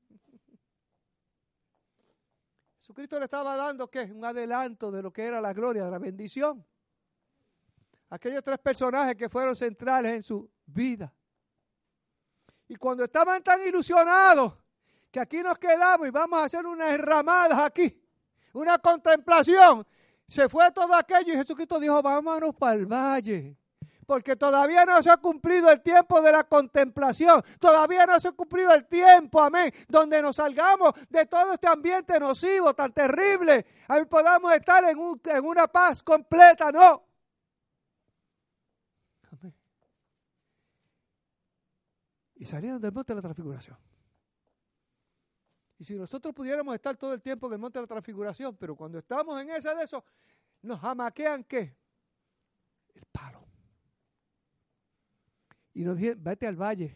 [2.77, 4.03] Jesucristo le estaba dando ¿qué?
[4.03, 6.63] un adelanto de lo que era la gloria, de la bendición.
[8.11, 11.11] Aquellos tres personajes que fueron centrales en su vida.
[12.67, 14.53] Y cuando estaban tan ilusionados
[15.09, 17.99] que aquí nos quedamos y vamos a hacer unas ramadas aquí,
[18.53, 19.87] una contemplación,
[20.27, 23.57] se fue todo aquello y Jesucristo dijo, vámonos para el valle
[24.11, 28.33] porque todavía no se ha cumplido el tiempo de la contemplación, todavía no se ha
[28.33, 34.03] cumplido el tiempo, amén, donde nos salgamos de todo este ambiente nocivo, tan terrible, ahí
[34.03, 37.05] podamos estar en, en una paz completa, no.
[39.31, 39.55] Amén.
[42.35, 43.77] Y salieron del monte de la transfiguración.
[45.79, 48.75] Y si nosotros pudiéramos estar todo el tiempo en el monte de la transfiguración, pero
[48.75, 50.03] cuando estamos en ese de eso,
[50.63, 51.77] nos amaquean qué?
[52.93, 53.41] El palo
[55.73, 56.95] y nos dice, vete al valle.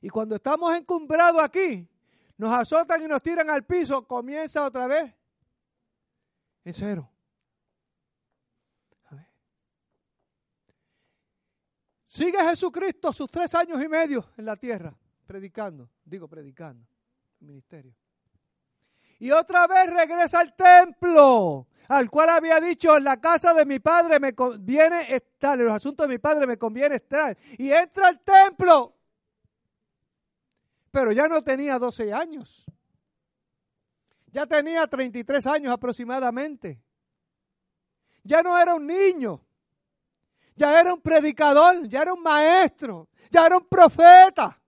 [0.00, 1.88] Y cuando estamos encumbrados aquí,
[2.36, 5.14] nos azotan y nos tiran al piso, comienza otra vez
[6.64, 7.08] en cero.
[12.06, 14.94] Sigue Jesucristo sus tres años y medio en la tierra,
[15.24, 16.86] predicando, digo predicando,
[17.40, 17.94] el ministerio.
[19.22, 23.78] Y otra vez regresa al templo al cual había dicho, en la casa de mi
[23.78, 27.38] padre me conviene estar, en los asuntos de mi padre me conviene estar.
[27.56, 28.96] Y entra al templo.
[30.90, 32.64] Pero ya no tenía 12 años.
[34.26, 36.82] Ya tenía 33 años aproximadamente.
[38.24, 39.40] Ya no era un niño.
[40.56, 44.60] Ya era un predicador, ya era un maestro, ya era un profeta,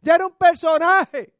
[0.00, 1.34] ya era un personaje.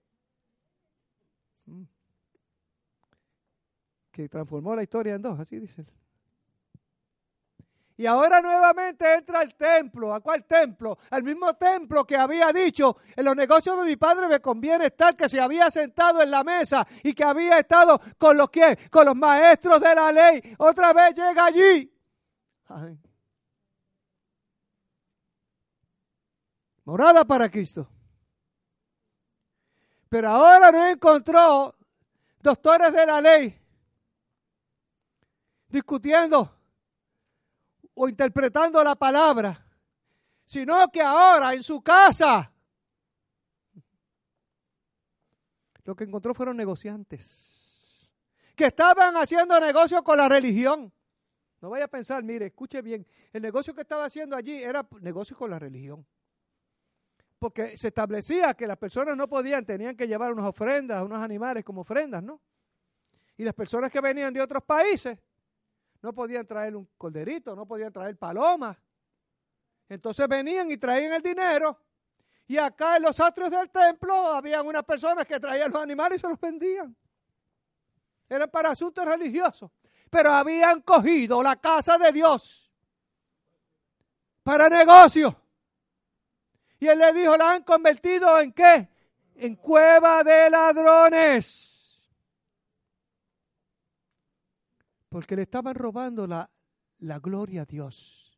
[4.12, 5.88] Que transformó la historia en dos, así dicen.
[7.96, 10.14] Y ahora nuevamente entra al templo.
[10.14, 10.98] ¿A cuál templo?
[11.10, 15.16] Al mismo templo que había dicho, en los negocios de mi padre me conviene estar,
[15.16, 19.06] que se había sentado en la mesa y que había estado con los que, con
[19.06, 20.54] los maestros de la ley.
[20.58, 21.92] Otra vez llega allí.
[26.84, 27.88] Morada para Cristo.
[30.08, 31.76] Pero ahora no encontró
[32.40, 33.61] doctores de la ley
[35.72, 36.54] discutiendo
[37.94, 39.66] o interpretando la palabra,
[40.44, 42.52] sino que ahora en su casa
[45.84, 47.52] lo que encontró fueron negociantes
[48.54, 50.92] que estaban haciendo negocio con la religión.
[51.60, 55.36] No vaya a pensar, mire, escuche bien, el negocio que estaba haciendo allí era negocio
[55.36, 56.06] con la religión.
[57.38, 61.64] Porque se establecía que las personas no podían, tenían que llevar unas ofrendas, unos animales
[61.64, 62.40] como ofrendas, ¿no?
[63.36, 65.18] Y las personas que venían de otros países
[66.02, 68.76] no podían traer un corderito, no podían traer palomas.
[69.88, 71.78] Entonces venían y traían el dinero.
[72.48, 76.20] Y acá en los atrios del templo habían unas personas que traían los animales y
[76.20, 76.94] se los vendían.
[78.28, 79.70] Eran para asuntos religiosos.
[80.10, 82.70] Pero habían cogido la casa de Dios
[84.42, 85.34] para negocio.
[86.80, 88.88] Y él le dijo, la han convertido en qué?
[89.36, 91.71] En cueva de ladrones.
[95.12, 96.48] Porque le estaban robando la,
[97.00, 98.32] la gloria a Dios.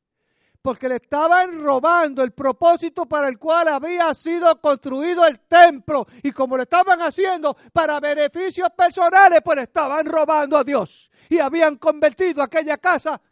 [0.61, 6.05] Porque le estaban robando el propósito para el cual había sido construido el templo.
[6.25, 11.13] Y como lo estaban haciendo para beneficios personales, pues estaban robando a Dios.
[11.29, 13.23] Y habían convertido aquella casa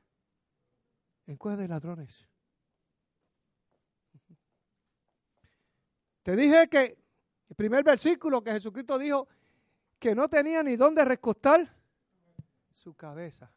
[1.27, 2.29] en cueva de ladrones.
[6.23, 6.97] Te dije que
[7.49, 9.27] el primer versículo que Jesucristo dijo
[9.99, 11.82] que no tenía ni dónde recostar
[12.83, 13.49] su cabeza.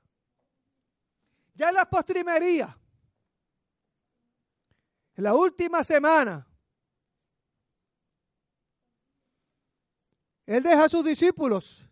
[1.56, 2.78] Ya en la postrimería,
[5.16, 6.46] en la última semana,
[10.46, 11.90] él deja a sus discípulos.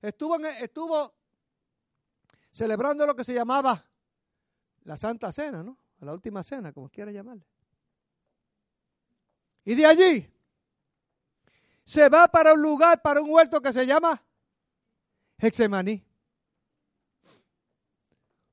[0.00, 1.14] Estuvo, estuvo
[2.52, 3.84] celebrando lo que se llamaba
[4.84, 5.76] la Santa Cena, ¿no?
[5.98, 7.44] La última cena, como quiera llamarle.
[9.64, 10.32] Y de allí
[11.84, 14.22] se va para un lugar, para un huerto que se llama
[15.38, 16.07] Hexemaní.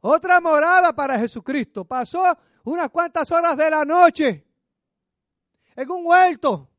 [0.08, 1.84] Otra morada para Jesucristo.
[1.84, 4.46] Pasó unas cuantas horas de la noche
[5.76, 6.70] en un huerto,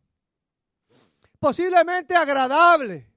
[1.40, 3.10] posiblemente agradable.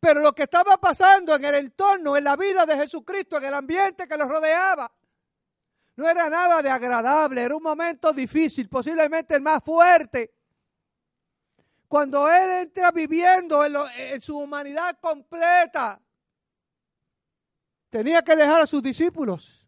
[0.00, 3.54] Pero lo que estaba pasando en el entorno, en la vida de Jesucristo, en el
[3.54, 4.92] ambiente que lo rodeaba,
[5.94, 10.34] no era nada de agradable, era un momento difícil, posiblemente el más fuerte.
[11.86, 16.00] Cuando Él entra viviendo en, en su humanidad completa,
[17.96, 19.66] tenía que dejar a sus discípulos,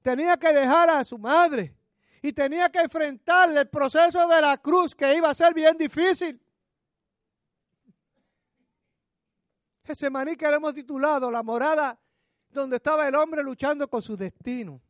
[0.00, 1.76] tenía que dejar a su madre
[2.22, 6.40] y tenía que enfrentar el proceso de la cruz que iba a ser bien difícil.
[9.84, 12.00] Ese maní que le hemos titulado La morada
[12.48, 14.80] donde estaba el hombre luchando con su destino.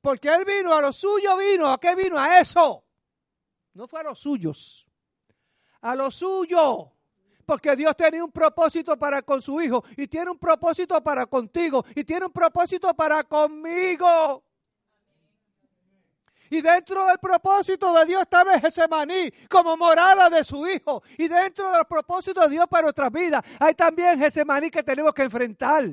[0.00, 1.68] Porque él vino a lo suyo, vino.
[1.68, 2.18] ¿A qué vino?
[2.18, 2.84] A eso.
[3.74, 4.88] No fue a los suyos.
[5.82, 6.92] A lo suyo
[7.44, 11.84] porque Dios tenía un propósito para con su hijo y tiene un propósito para contigo
[11.94, 14.44] y tiene un propósito para conmigo.
[16.52, 21.00] Y dentro del propósito de Dios estaba Gesemaní como morada de su hijo.
[21.16, 25.22] Y dentro del propósito de Dios para nuestras vidas hay también Gesemaní que tenemos que
[25.22, 25.88] enfrentar.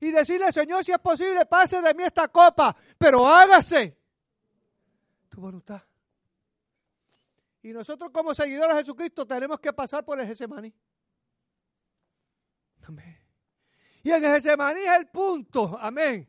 [0.00, 3.96] Y decirle, Señor, si es posible, pase de mí esta copa, pero hágase
[5.30, 5.82] tu voluntad.
[7.62, 10.72] Y nosotros como seguidores de Jesucristo tenemos que pasar por el Gesemaní.
[12.82, 13.18] Amén.
[14.02, 15.76] Y en el Gesemaní es el punto.
[15.80, 16.28] Amén.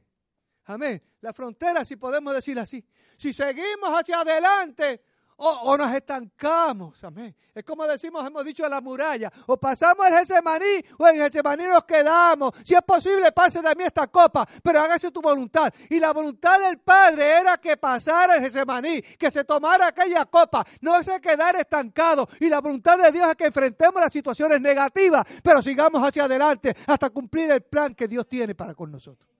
[0.66, 1.02] Amén.
[1.22, 2.84] La frontera, si podemos decir así.
[3.18, 5.04] Si seguimos hacia adelante,
[5.40, 7.04] o, nos estancamos.
[7.04, 7.36] Amén.
[7.56, 9.32] Es como decimos, hemos dicho en la muralla.
[9.48, 12.54] O pasamos el Getsemaní o en Getsemaní nos quedamos.
[12.64, 15.74] Si es posible, pase de mí esta copa, pero hágase tu voluntad.
[15.90, 20.66] Y la voluntad del Padre era que pasara el Getsemaní, que se tomara aquella copa,
[20.82, 22.28] no se quedara estancado.
[22.40, 26.76] Y la voluntad de Dios es que enfrentemos las situaciones negativas, pero sigamos hacia adelante
[26.86, 29.39] hasta cumplir el plan que Dios tiene para con nosotros.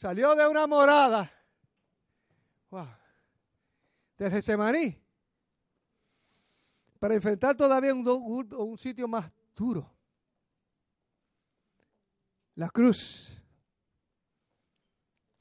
[0.00, 1.30] Salió de una morada
[2.70, 2.88] wow,
[4.16, 4.98] del Gesemaní
[6.98, 8.08] para enfrentar todavía un,
[8.54, 9.94] un sitio más duro.
[12.54, 13.30] La cruz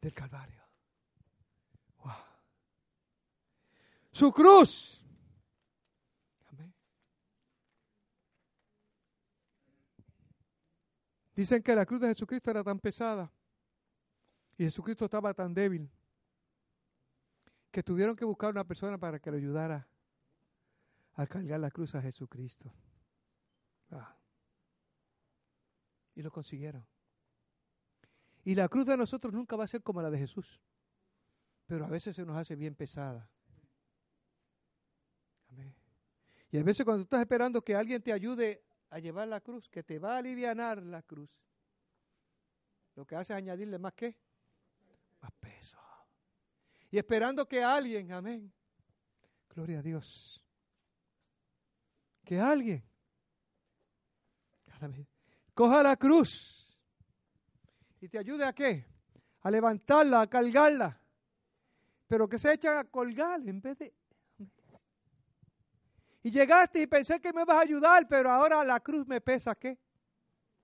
[0.01, 0.61] del Calvario.
[2.03, 2.13] Wow.
[4.11, 5.01] Su cruz.
[11.33, 13.31] Dicen que la cruz de Jesucristo era tan pesada
[14.59, 15.89] y Jesucristo estaba tan débil
[17.71, 19.87] que tuvieron que buscar una persona para que le ayudara
[21.13, 22.69] a cargar la cruz a Jesucristo.
[23.89, 24.17] Ah.
[26.13, 26.85] Y lo consiguieron.
[28.43, 30.59] Y la cruz de nosotros nunca va a ser como la de Jesús,
[31.65, 33.29] pero a veces se nos hace bien pesada.
[35.51, 35.73] Amén.
[36.51, 39.69] Y a veces cuando tú estás esperando que alguien te ayude a llevar la cruz,
[39.69, 41.29] que te va a aliviar la cruz,
[42.95, 44.17] lo que hace es añadirle más que
[45.21, 45.77] más peso.
[46.91, 48.51] Y esperando que alguien, amén,
[49.49, 50.43] gloria a Dios,
[52.23, 52.83] que alguien
[55.53, 56.79] coja la cruz
[57.99, 58.85] y te ayude a qué?
[59.41, 61.01] A levantarla, a cargarla,
[62.07, 63.93] pero que se echa a colgar en vez de
[66.21, 69.55] y llegaste y pensé que me vas a ayudar, pero ahora la cruz me pesa
[69.55, 69.79] qué?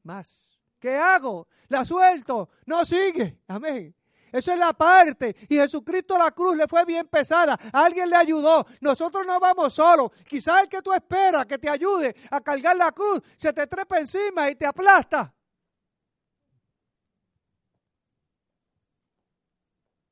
[0.04, 0.60] Más.
[0.80, 1.48] ¿Qué hago?
[1.70, 2.50] La suelto.
[2.66, 3.42] No sigue.
[3.48, 3.96] Amén.
[4.36, 5.34] Esa es la parte.
[5.48, 7.58] Y Jesucristo la cruz le fue bien pesada.
[7.72, 8.66] Alguien le ayudó.
[8.82, 10.12] Nosotros no vamos solos.
[10.28, 13.98] Quizás el que tú esperas que te ayude a cargar la cruz se te trepa
[13.98, 15.34] encima y te aplasta.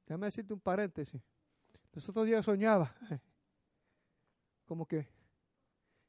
[0.06, 1.22] Déjame decirte un paréntesis.
[1.92, 2.96] Nosotros ya soñaba.
[4.66, 5.06] Como que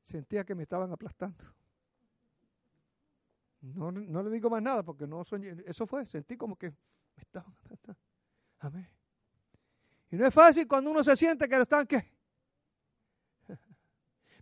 [0.04, 1.44] sentía que me estaban aplastando.
[3.60, 5.56] No, no le digo más nada porque no soñé.
[5.66, 6.74] Eso fue, sentí como que
[8.60, 8.88] Amén.
[10.10, 12.12] Y no es fácil cuando uno se siente que lo están que.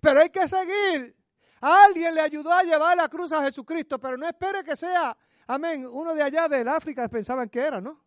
[0.00, 1.16] Pero hay que seguir.
[1.60, 5.16] Alguien le ayudó a llevar la cruz a Jesucristo, pero no espere que sea,
[5.46, 8.02] amén, uno de allá del África pensaban que era, ¿no?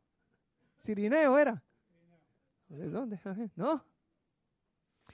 [0.78, 1.64] Sirineo era.
[2.68, 3.18] ¿De dónde?
[3.56, 3.82] No.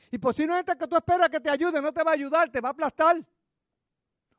[0.10, 2.70] Y posiblemente que tú esperas que te ayude, no te va a ayudar, te va
[2.70, 3.24] a aplastar.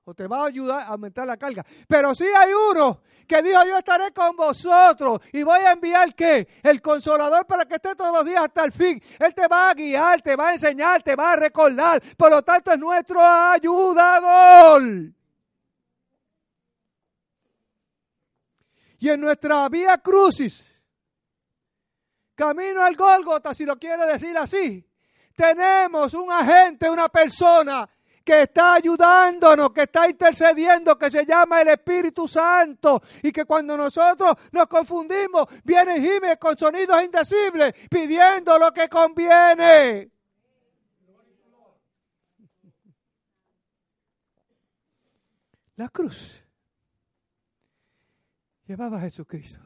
[0.05, 1.65] O te va a ayudar a aumentar la carga.
[1.87, 6.49] Pero sí hay uno que dijo, yo estaré con vosotros y voy a enviar qué?
[6.63, 9.01] El consolador para que esté todos los días hasta el fin.
[9.21, 12.03] Él te va a guiar, te va a enseñar, te va a recordar.
[12.17, 14.83] Por lo tanto es nuestro ayudador.
[18.99, 20.65] Y en nuestra vía crucis,
[22.35, 24.85] camino al Gólgota, si lo quiere decir así,
[25.37, 27.89] tenemos un agente, una persona
[28.25, 33.03] que está ayudándonos, que está intercediendo, que se llama el Espíritu Santo.
[33.23, 40.11] Y que cuando nosotros nos confundimos, viene y con sonidos indecibles, pidiendo lo que conviene.
[45.77, 46.43] La cruz
[48.67, 49.61] llevaba a Jesucristo.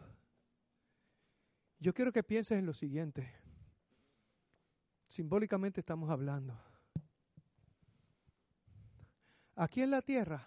[1.79, 3.31] Yo quiero que pienses en lo siguiente.
[5.07, 6.59] Simbólicamente estamos hablando.
[9.57, 10.47] Aquí en la tierra,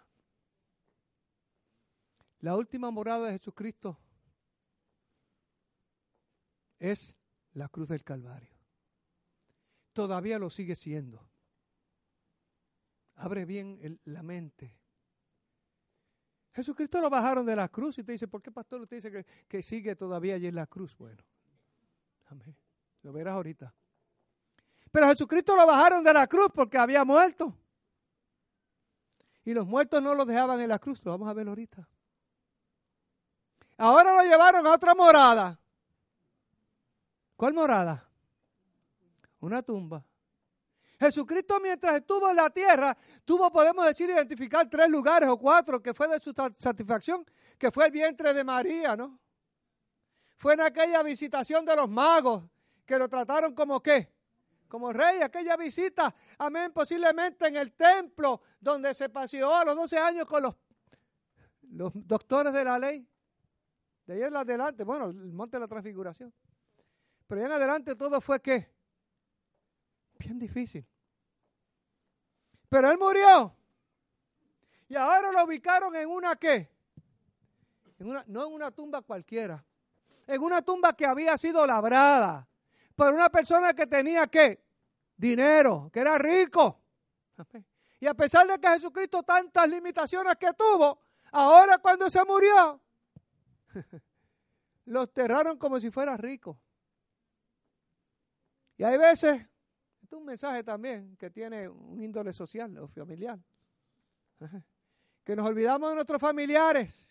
[2.41, 3.97] la última morada de Jesucristo
[6.77, 7.17] es
[7.53, 8.55] la cruz del Calvario.
[9.93, 11.27] Todavía lo sigue siendo.
[13.15, 14.77] Abre bien la mente.
[16.53, 19.25] Jesucristo lo bajaron de la cruz y te dice, ¿por qué pastor usted dice que,
[19.47, 20.95] que sigue todavía allí en la cruz?
[20.97, 21.23] Bueno,
[22.27, 22.55] amén.
[23.01, 23.73] Lo verás ahorita.
[24.91, 27.57] Pero Jesucristo lo bajaron de la cruz porque había muerto.
[29.45, 31.87] Y los muertos no lo dejaban en la cruz, lo vamos a ver ahorita.
[33.77, 35.59] Ahora lo llevaron a otra morada.
[37.35, 38.05] ¿Cuál morada?
[39.39, 40.03] Una tumba.
[40.99, 45.93] Jesucristo mientras estuvo en la tierra, tuvo, podemos decir, identificar tres lugares o cuatro que
[45.93, 47.25] fue de su satisfacción,
[47.57, 49.17] que fue el vientre de María, ¿no?
[50.35, 52.43] Fue en aquella visitación de los magos,
[52.85, 54.11] que lo trataron como qué?
[54.69, 59.97] Como rey, aquella visita, amén, posiblemente en el templo donde se paseó a los 12
[59.97, 60.55] años con los,
[61.63, 63.05] los doctores de la ley.
[64.05, 66.33] De ahí en adelante, bueno, el monte de la transfiguración.
[67.27, 68.71] Pero ahí en adelante todo fue qué?
[70.19, 70.85] Bien difícil.
[72.69, 73.55] Pero él murió.
[74.87, 76.71] Y ahora lo ubicaron en una qué?
[77.97, 79.63] En una, no en una tumba cualquiera.
[80.27, 82.48] En una tumba que había sido labrada
[82.99, 84.61] por una persona que tenía qué?
[85.15, 86.81] Dinero, que era rico.
[87.97, 90.99] Y a pesar de que Jesucristo tantas limitaciones que tuvo,
[91.31, 92.81] ahora cuando se murió,
[94.87, 96.59] lo enterraron como si fuera rico.
[98.75, 99.47] Y hay veces,
[100.01, 103.39] esto es un mensaje también que tiene un índole social o familiar,
[105.23, 107.07] que nos olvidamos de nuestros familiares,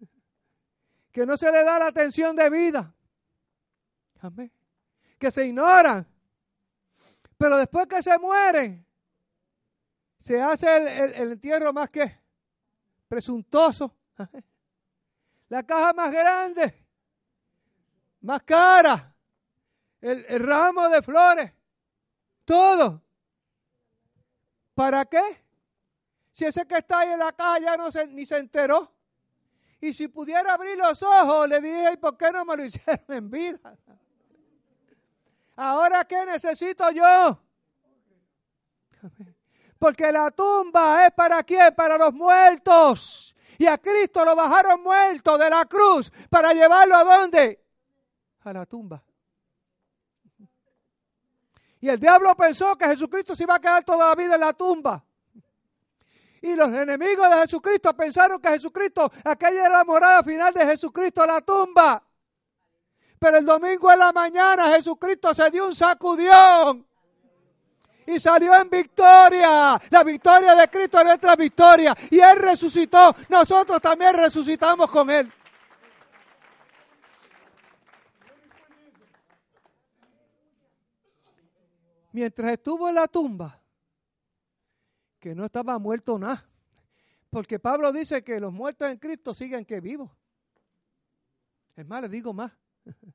[1.12, 2.92] que no se le da la atención de vida.
[4.18, 4.55] Amén
[5.18, 6.06] que se ignoran.
[7.38, 8.86] Pero después que se mueren,
[10.20, 12.18] se hace el, entierro más que
[13.08, 13.94] presuntuoso,
[15.48, 16.84] La caja más grande,
[18.22, 19.14] más cara,
[20.00, 21.52] el, el ramo de flores,
[22.44, 23.00] todo.
[24.74, 25.22] ¿Para qué?
[26.32, 28.92] Si ese que está ahí en la caja ya no se, ni se enteró.
[29.80, 33.04] Y si pudiera abrir los ojos, le dije, ¿y por qué no me lo hicieron
[33.08, 33.78] en vida?
[35.56, 37.40] Ahora, ¿qué necesito yo?
[39.78, 41.74] Porque la tumba es para quién?
[41.74, 43.34] Para los muertos.
[43.58, 47.64] Y a Cristo lo bajaron muerto de la cruz para llevarlo a dónde?
[48.44, 49.02] A la tumba.
[51.80, 54.52] Y el diablo pensó que Jesucristo se iba a quedar toda la vida en la
[54.52, 55.04] tumba.
[56.42, 61.24] Y los enemigos de Jesucristo pensaron que Jesucristo, aquella era la morada final de Jesucristo,
[61.24, 62.05] la tumba.
[63.18, 66.86] Pero el domingo en la mañana Jesucristo se dio un sacudión
[68.06, 69.80] y salió en victoria.
[69.90, 71.94] La victoria de Cristo es nuestra victoria.
[72.10, 73.14] Y Él resucitó.
[73.28, 75.30] Nosotros también resucitamos con Él.
[82.12, 83.60] Mientras estuvo en la tumba,
[85.20, 86.46] que no estaba muerto nada.
[87.28, 90.10] Porque Pablo dice que los muertos en Cristo siguen que vivos.
[91.74, 92.52] Es más, le digo más.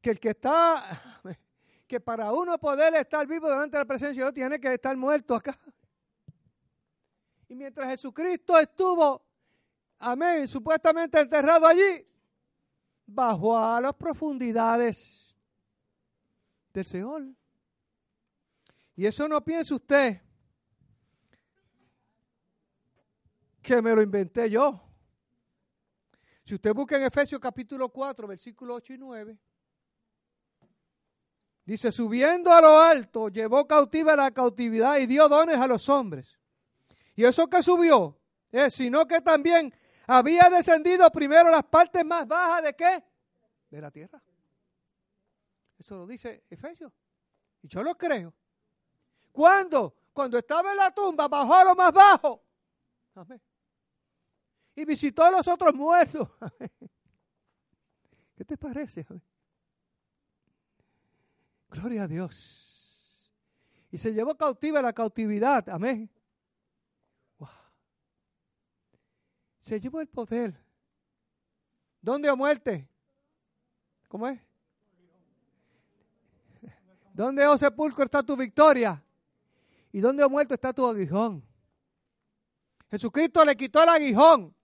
[0.00, 1.20] Que el que está,
[1.88, 4.96] que para uno poder estar vivo delante de la presencia de Dios tiene que estar
[4.96, 5.58] muerto acá.
[7.48, 9.24] Y mientras Jesucristo estuvo,
[9.98, 12.06] amén, supuestamente enterrado allí,
[13.06, 15.34] bajó a las profundidades
[16.72, 17.26] del Señor.
[18.94, 20.20] Y eso no piense usted
[23.62, 24.85] que me lo inventé yo.
[26.46, 29.38] Si usted busca en Efesios capítulo 4, versículos 8 y 9,
[31.64, 36.38] dice, subiendo a lo alto, llevó cautiva la cautividad y dio dones a los hombres.
[37.16, 38.16] Y eso que subió,
[38.52, 39.74] es, sino que también
[40.06, 43.02] había descendido primero las partes más bajas de qué?
[43.68, 44.22] De la tierra.
[45.80, 46.92] Eso lo dice Efesios.
[47.60, 48.32] Y yo lo creo.
[49.32, 49.96] ¿Cuándo?
[50.12, 52.40] Cuando estaba en la tumba, bajó a lo más bajo.
[53.16, 53.42] Amén
[54.76, 56.28] y visitó a los otros muertos.
[58.36, 59.06] ¿Qué te parece?
[61.70, 63.32] Gloria a Dios.
[63.90, 65.66] Y se llevó cautiva la cautividad.
[65.70, 66.10] Amén.
[69.58, 70.54] Se llevó el poder.
[72.00, 72.88] ¿Dónde o muerte?
[74.06, 74.38] ¿Cómo es?
[77.14, 79.02] ¿Dónde, oh sepulcro, está tu victoria?
[79.90, 81.42] ¿Y dónde, o muerto, está tu aguijón?
[82.90, 84.55] Jesucristo le quitó el aguijón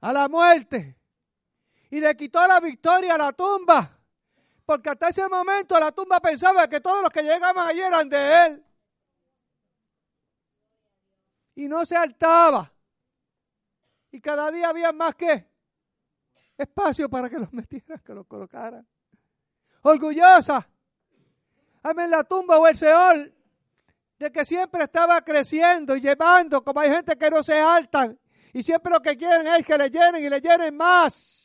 [0.00, 0.96] a la muerte
[1.90, 3.98] y le quitó la victoria a la tumba.
[4.64, 8.46] Porque hasta ese momento la tumba pensaba que todos los que llegaban allí eran de
[8.46, 8.64] él.
[11.56, 12.72] Y no se altaba.
[14.12, 15.48] Y cada día había más que
[16.56, 18.86] espacio para que los metieran, que los colocaran.
[19.82, 20.68] Orgullosa.
[21.82, 23.34] Amén la tumba o el Seol
[24.18, 28.19] de que siempre estaba creciendo y llevando, como hay gente que no se altan
[28.52, 31.40] y siempre lo que quieren es que le llenen y le llenen más.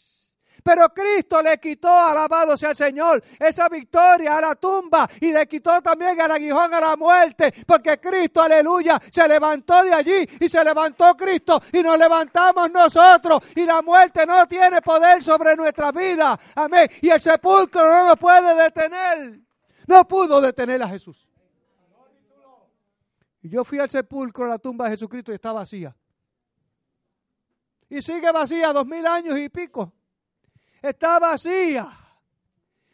[0.65, 5.47] Pero Cristo le quitó, alabado sea el Señor, esa victoria a la tumba y le
[5.47, 10.49] quitó también al aguijón a la muerte, porque Cristo, aleluya, se levantó de allí y
[10.49, 15.91] se levantó Cristo y nos levantamos nosotros y la muerte no tiene poder sobre nuestra
[15.91, 16.39] vida.
[16.55, 16.89] Amén.
[16.99, 19.39] Y el sepulcro no nos puede detener.
[19.85, 21.29] No pudo detener a Jesús.
[23.43, 25.95] Y yo fui al sepulcro, a la tumba de Jesucristo y está vacía
[27.89, 29.93] y sigue vacía dos mil años y pico.
[30.81, 31.87] Está vacía.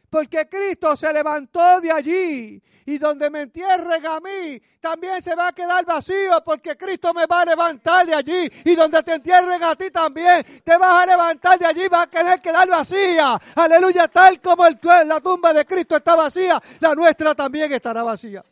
[0.10, 2.62] Porque Cristo se levantó de allí.
[2.86, 6.44] Y donde me entierren a mí, también se va a quedar vacío.
[6.44, 8.52] Porque Cristo me va a levantar de allí.
[8.66, 11.88] Y donde te entierren a ti también, te vas a levantar de allí.
[11.88, 13.40] Va a querer quedar vacía.
[13.56, 14.10] Aleluya.
[14.10, 18.44] Tal como el, la tumba de Cristo está vacía, la nuestra también estará vacía.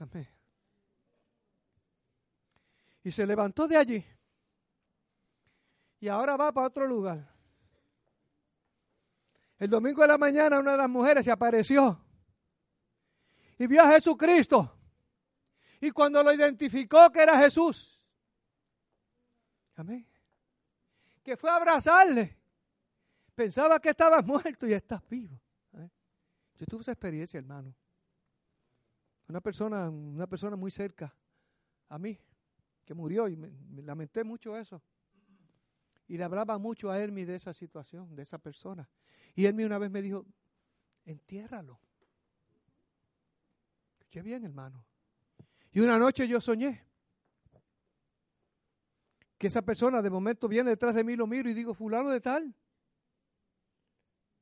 [0.00, 0.28] Amén.
[3.04, 4.04] Y se levantó de allí.
[6.00, 7.32] Y ahora va para otro lugar.
[9.58, 12.04] El domingo de la mañana una de las mujeres se apareció
[13.58, 14.76] y vio a Jesucristo.
[15.80, 18.00] Y cuando lo identificó que era Jesús,
[19.76, 20.06] amén,
[21.22, 22.38] que fue a abrazarle,
[23.34, 25.40] pensaba que estaba muerto y estás vivo.
[26.56, 27.74] Yo tuve esa experiencia, hermano.
[29.28, 31.14] Una persona, una persona muy cerca
[31.88, 32.18] a mí,
[32.84, 33.50] que murió y me,
[33.82, 34.82] lamenté mucho eso.
[36.06, 38.88] Y le hablaba mucho a Hermi de esa situación, de esa persona.
[39.34, 40.26] Y Hermi una vez me dijo,
[41.04, 41.80] entiérralo.
[43.98, 44.84] Escuché bien, hermano.
[45.72, 46.86] Y una noche yo soñé
[49.38, 52.20] que esa persona de momento viene detrás de mí, lo miro y digo, fulano de
[52.20, 52.54] tal,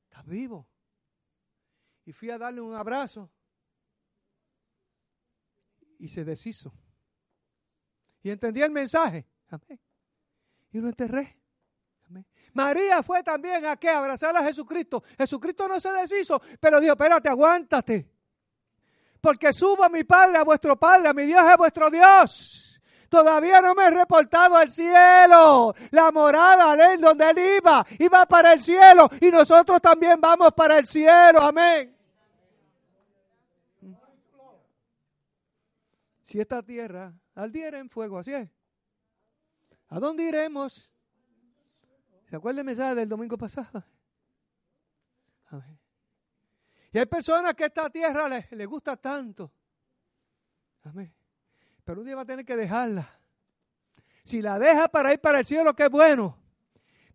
[0.05, 0.69] está vivo.
[2.05, 3.31] Y fui a darle un abrazo
[5.99, 6.73] y se deshizo.
[8.23, 9.27] Y entendí el mensaje.
[9.49, 9.81] Amén.
[10.73, 11.37] Y lo enterré.
[12.09, 12.27] Amén.
[12.53, 13.89] María fue también a qué?
[13.91, 15.03] Abrazar a Jesucristo.
[15.19, 18.09] Jesucristo no se deshizo, pero dijo, espérate, aguántate.
[19.21, 22.81] Porque subo a mi Padre, a vuestro Padre, a mi Dios, a vuestro Dios.
[23.09, 25.75] Todavía no me he reportado al cielo.
[25.91, 29.09] La morada de él, donde él iba, iba para el cielo.
[29.21, 31.41] Y nosotros también vamos para el cielo.
[31.41, 31.95] Amén.
[36.23, 38.49] Si esta tierra ardiera en fuego, así es.
[39.89, 40.91] ¿A dónde iremos?
[42.29, 43.85] ¿Se acuerda el del domingo pasado?
[45.51, 45.79] Amén.
[46.93, 49.53] Y hay personas que esta tierra le, gusta tanto.
[50.83, 51.13] Amén.
[51.85, 53.19] Pero un día va a tener que dejarla.
[54.25, 56.39] Si la deja para ir para el cielo, qué bueno.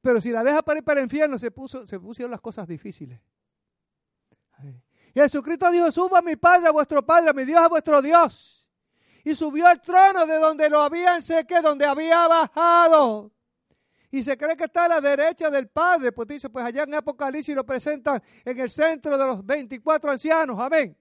[0.02, 2.68] Pero si la deja para ir para el infierno, se, puso, se pusieron las cosas
[2.68, 3.20] difíciles.
[5.14, 8.67] Jesucristo dijo, suba a mi Padre, a vuestro Padre, a mi Dios, a vuestro Dios.
[9.28, 13.32] Y subió al trono de donde lo habían seque, donde había bajado
[14.10, 16.12] y se cree que está a la derecha del Padre.
[16.12, 20.58] Pues dice, pues allá en Apocalipsis lo presentan en el centro de los 24 ancianos.
[20.58, 20.96] Amén.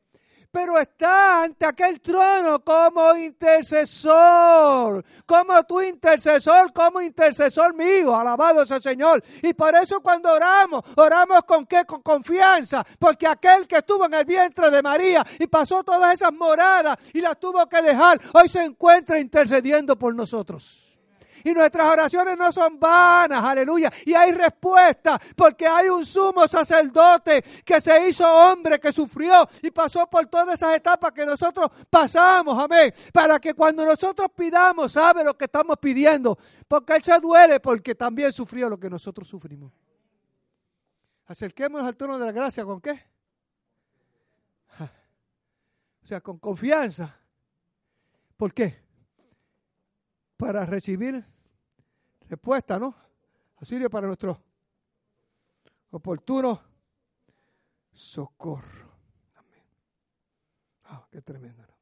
[0.57, 8.81] Pero está ante aquel trono como intercesor, como tu intercesor, como intercesor mío, alabado sea
[8.81, 9.23] Señor.
[9.43, 11.85] Y por eso cuando oramos, oramos con qué?
[11.85, 16.33] Con confianza, porque aquel que estuvo en el vientre de María y pasó todas esas
[16.33, 20.86] moradas y las tuvo que dejar, hoy se encuentra intercediendo por nosotros.
[21.47, 23.93] Y nuestras oraciones no son vanas, aleluya.
[24.05, 29.71] Y hay respuesta porque hay un sumo sacerdote que se hizo hombre, que sufrió y
[29.71, 32.93] pasó por todas esas etapas que nosotros pasamos, amén.
[33.13, 36.37] Para que cuando nosotros pidamos, sabe lo que estamos pidiendo.
[36.67, 39.73] Porque Él se duele porque también sufrió lo que nosotros sufrimos.
[41.27, 43.05] Acerquémonos al trono de la gracia, ¿con qué?
[46.03, 47.17] O sea, con confianza.
[48.37, 48.83] ¿Por qué?
[50.37, 51.36] Para recibir
[52.29, 52.95] respuesta, ¿no?
[53.57, 54.43] Auxilio para nuestro
[55.91, 56.61] oportuno
[57.93, 58.93] socorro.
[59.35, 59.65] Amén.
[60.85, 61.63] Ah, qué tremendo.
[61.63, 61.75] ¿no?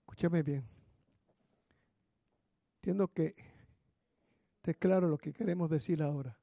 [0.00, 0.68] Escúchame bien.
[2.76, 3.34] Entiendo que
[4.56, 6.38] esté claro lo que queremos decir ahora.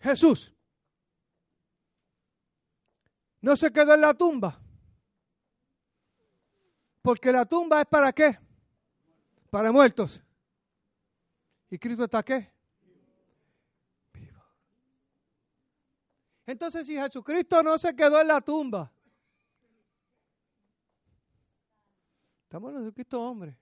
[0.00, 0.54] Jesús
[3.42, 4.60] no se quedó en la tumba.
[7.02, 8.38] Porque la tumba es para qué?
[9.50, 10.20] Para muertos.
[11.70, 12.52] ¿Y Cristo está qué?
[14.12, 14.42] Vivo.
[16.46, 18.92] Entonces si Jesucristo no se quedó en la tumba,
[22.42, 23.56] estamos en Jesucristo hombre.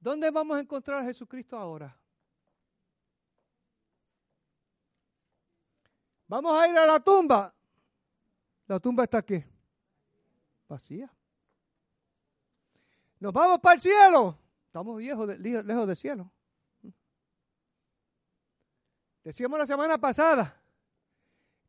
[0.00, 1.96] ¿Dónde vamos a encontrar a Jesucristo ahora?
[6.26, 7.54] Vamos a ir a la tumba.
[8.66, 9.42] La tumba está aquí.
[10.68, 11.10] Vacía.
[13.20, 14.38] Nos vamos para el cielo.
[14.66, 16.32] Estamos viejos, lejos del cielo.
[19.22, 20.60] Decíamos la semana pasada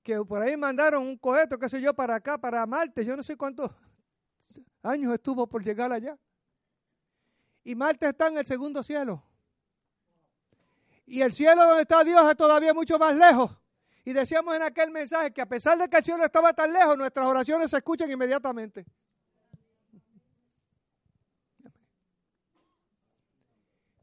[0.03, 3.03] que por ahí mandaron un coheto, qué sé yo, para acá, para Marte.
[3.03, 3.71] Yo no sé cuántos
[4.83, 6.17] años estuvo por llegar allá.
[7.63, 9.23] Y Marte está en el segundo cielo.
[11.07, 13.51] Y el cielo donde está Dios es todavía mucho más lejos.
[14.03, 16.95] Y decíamos en aquel mensaje que a pesar de que el cielo estaba tan lejos,
[16.97, 18.85] nuestras oraciones se escuchan inmediatamente.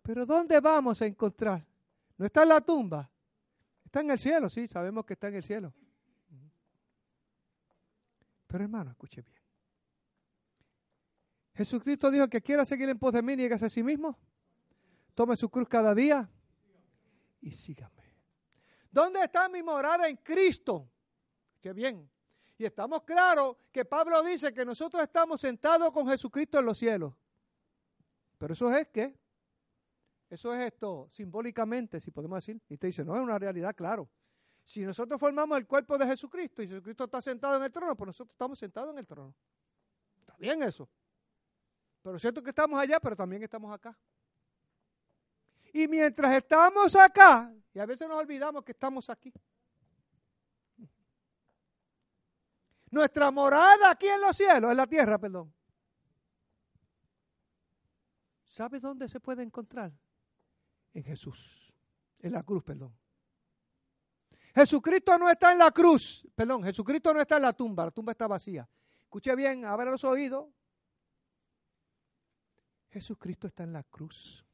[0.02, 1.64] Pero ¿dónde vamos a encontrar?
[2.16, 3.08] No está en la tumba.
[3.84, 5.72] Está en el cielo, sí, sabemos que está en el cielo.
[8.46, 9.38] Pero hermano, escuche bien.
[11.54, 14.18] Jesucristo dijo que quiera seguir en pos de mí, niegas a sí mismo.
[15.14, 16.28] Tome su cruz cada día
[17.40, 18.02] y sígame.
[18.90, 20.90] ¿Dónde está mi morada en Cristo?
[21.60, 22.10] Qué bien.
[22.58, 27.14] Y estamos claros que Pablo dice que nosotros estamos sentados con Jesucristo en los cielos.
[28.38, 29.21] Pero eso es que
[30.32, 32.58] eso es esto, simbólicamente, si podemos decir.
[32.70, 34.08] Y te dice, no, es una realidad, claro.
[34.64, 38.06] Si nosotros formamos el cuerpo de Jesucristo y Jesucristo está sentado en el trono, pues
[38.06, 39.34] nosotros estamos sentados en el trono.
[40.20, 40.88] Está bien eso.
[42.00, 43.94] Pero es cierto que estamos allá, pero también estamos acá.
[45.74, 49.34] Y mientras estamos acá, y a veces nos olvidamos que estamos aquí.
[52.90, 55.52] Nuestra morada aquí en los cielos, en la tierra, perdón.
[58.46, 59.92] ¿Sabe dónde se puede encontrar?
[60.94, 61.72] En Jesús,
[62.18, 62.96] en la cruz, perdón.
[64.54, 66.26] Jesucristo no está en la cruz.
[66.34, 67.86] Perdón, Jesucristo no está en la tumba.
[67.86, 68.68] La tumba está vacía.
[69.00, 70.46] Escuche bien, abra los oídos.
[72.90, 74.44] Jesucristo está en la cruz.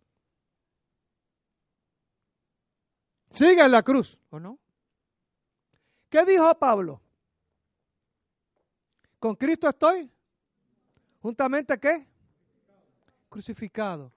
[3.31, 4.59] Sigue en la cruz, ¿o no?
[6.09, 7.03] ¿Qué dijo Pablo?
[9.19, 10.11] ¿Con Cristo estoy?
[11.21, 12.07] ¿Juntamente qué?
[13.29, 14.13] Crucificado.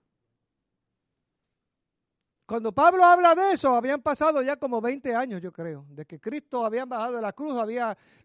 [2.51, 6.19] Cuando Pablo habla de eso, habían pasado ya como 20 años, yo creo, de que
[6.19, 7.53] Cristo había bajado de la cruz,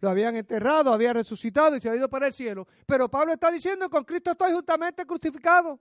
[0.00, 2.66] lo habían enterrado, había resucitado y se había ido para el cielo.
[2.86, 5.78] Pero Pablo está diciendo, con Cristo estoy justamente crucificado.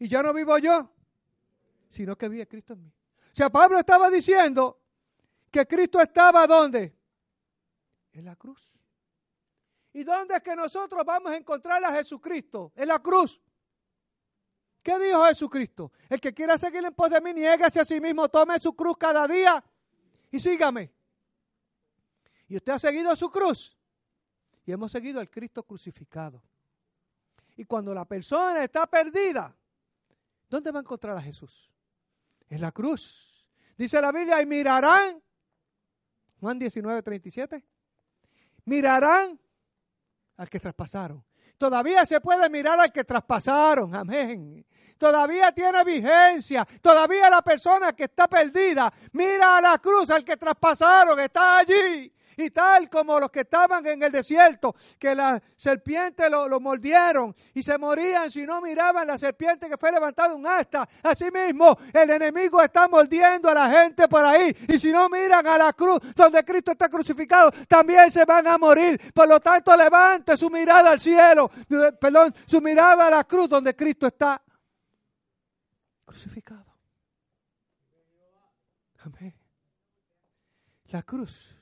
[0.00, 0.90] Y ya no vivo yo,
[1.90, 2.88] sino que vive Cristo en mí.
[2.88, 4.80] O sea, Pablo estaba diciendo
[5.52, 6.92] que Cristo estaba ¿dónde?
[8.10, 8.76] En la cruz.
[9.92, 12.72] ¿Y dónde es que nosotros vamos a encontrar a Jesucristo?
[12.74, 13.40] En la cruz.
[14.82, 15.92] ¿Qué dijo Jesucristo?
[16.08, 18.96] El que quiera seguir en pos de mí, niégase a sí mismo, tome su cruz
[18.98, 19.62] cada día
[20.30, 20.92] y sígame.
[22.48, 23.76] Y usted ha seguido su cruz.
[24.64, 26.42] Y hemos seguido al Cristo crucificado.
[27.56, 29.54] Y cuando la persona está perdida,
[30.48, 31.70] ¿dónde va a encontrar a Jesús?
[32.48, 33.46] En la cruz.
[33.76, 35.22] Dice la Biblia, y mirarán,
[36.40, 37.64] Juan 19, 37,
[38.64, 39.38] mirarán
[40.36, 41.24] al que traspasaron.
[41.58, 43.94] Todavía se puede mirar al que traspasaron.
[43.94, 44.64] Amén.
[44.96, 46.66] Todavía tiene vigencia.
[46.80, 52.12] Todavía la persona que está perdida mira a la cruz, al que traspasaron, está allí.
[52.38, 57.34] Y tal como los que estaban en el desierto, que la serpiente lo, lo mordieron
[57.52, 60.88] y se morían si no miraban la serpiente que fue levantada un asta.
[61.02, 64.56] Asimismo, el enemigo está mordiendo a la gente por ahí.
[64.68, 68.56] Y si no miran a la cruz donde Cristo está crucificado, también se van a
[68.56, 69.12] morir.
[69.12, 73.48] Por lo tanto, levante su mirada al cielo, eh, perdón, su mirada a la cruz
[73.48, 74.40] donde Cristo está
[76.04, 76.66] crucificado.
[79.00, 79.34] Amén.
[80.90, 81.57] La cruz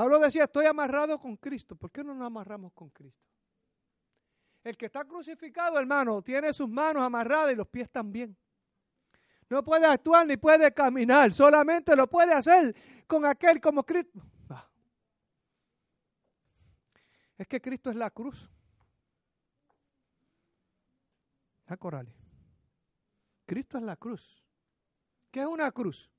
[0.00, 1.76] Pablo decía, estoy amarrado con Cristo.
[1.76, 3.22] ¿Por qué no nos amarramos con Cristo?
[4.64, 8.34] El que está crucificado, hermano, tiene sus manos amarradas y los pies también.
[9.50, 12.74] No puede actuar ni puede caminar, solamente lo puede hacer
[13.06, 14.22] con aquel como Cristo.
[17.36, 18.48] Es que Cristo es la cruz.
[21.66, 22.14] A Corales.
[23.44, 24.42] Cristo es la cruz.
[25.30, 26.10] ¿Qué es una cruz?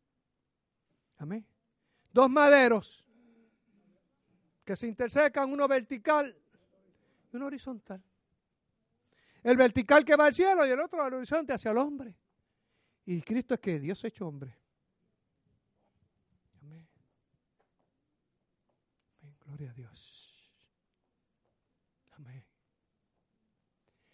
[1.17, 1.43] Amén.
[2.13, 3.03] Dos maderos
[4.71, 6.33] que se intersecan, uno vertical
[7.29, 8.01] y uno horizontal.
[9.43, 12.15] El vertical que va al cielo y el otro al horizonte hacia el hombre.
[13.05, 14.57] Y Cristo es que Dios hecho hombre.
[16.61, 16.87] Amén.
[19.19, 19.35] Amén.
[19.45, 20.49] Gloria a Dios.
[22.11, 22.45] Amén.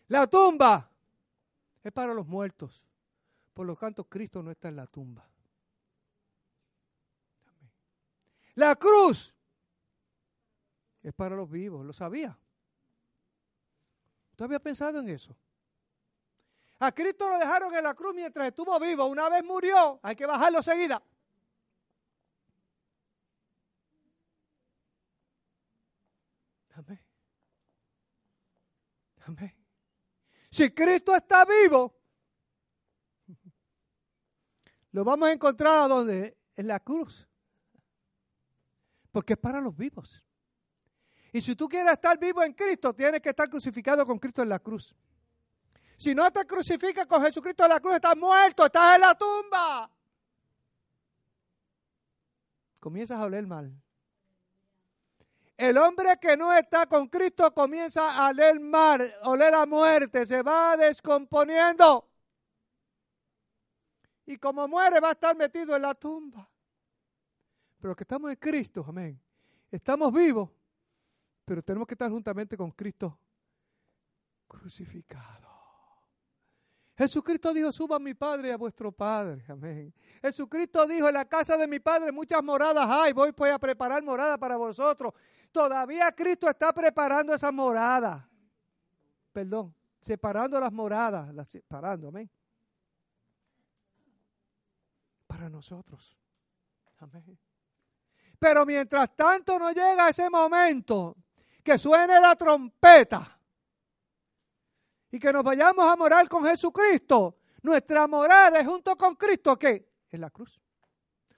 [0.08, 0.90] La tumba
[1.84, 2.84] es para los muertos.
[3.54, 5.30] Por lo tanto, Cristo no está en la tumba.
[8.56, 9.37] La cruz
[11.10, 12.38] es para los vivos, lo sabía.
[14.32, 15.36] ¿Usted había pensado en eso?
[16.80, 19.06] A Cristo lo dejaron en la cruz mientras estuvo vivo.
[19.06, 21.02] Una vez murió, hay que bajarlo seguida.
[26.76, 27.00] Amén.
[29.26, 29.56] Amén.
[30.52, 31.96] Si Cristo está vivo,
[34.92, 36.38] lo vamos a encontrar donde?
[36.56, 37.28] En la cruz.
[39.12, 40.24] Porque es para los vivos.
[41.34, 44.50] Y si tú quieres estar vivo en Cristo, tienes que estar crucificado con Cristo en
[44.50, 44.96] la cruz.
[45.98, 49.90] Si no te crucificas con Jesucristo en la cruz, estás muerto, estás en la tumba.
[52.80, 53.74] Comienzas a oler mal.
[55.58, 60.44] El hombre que no está con Cristo comienza a oler mal, oler a muerte, se
[60.44, 62.08] va descomponiendo.
[64.28, 66.48] Y como muere va a estar metido en la tumba.
[67.80, 69.20] Pero que estamos en Cristo, amén.
[69.72, 70.50] Estamos vivos
[71.48, 73.18] pero tenemos que estar juntamente con Cristo
[74.46, 75.48] crucificado.
[76.98, 79.46] Jesucristo dijo, suba a mi Padre y a vuestro Padre.
[79.48, 79.94] Amén.
[80.22, 84.04] Jesucristo dijo, en la casa de mi Padre muchas moradas hay, voy pues a preparar
[84.04, 85.14] morada para vosotros.
[85.50, 88.30] Todavía Cristo está preparando esa morada.
[89.32, 92.30] Perdón, separando las moradas, las separando, amén.
[95.26, 96.18] Para nosotros.
[96.98, 97.40] Amén.
[98.38, 101.16] Pero mientras tanto no llega ese momento,
[101.68, 103.38] que suene la trompeta
[105.12, 107.40] y que nos vayamos a morar con Jesucristo.
[107.62, 109.92] Nuestra morada es junto con Cristo, ¿qué?
[110.10, 110.64] En la cruz.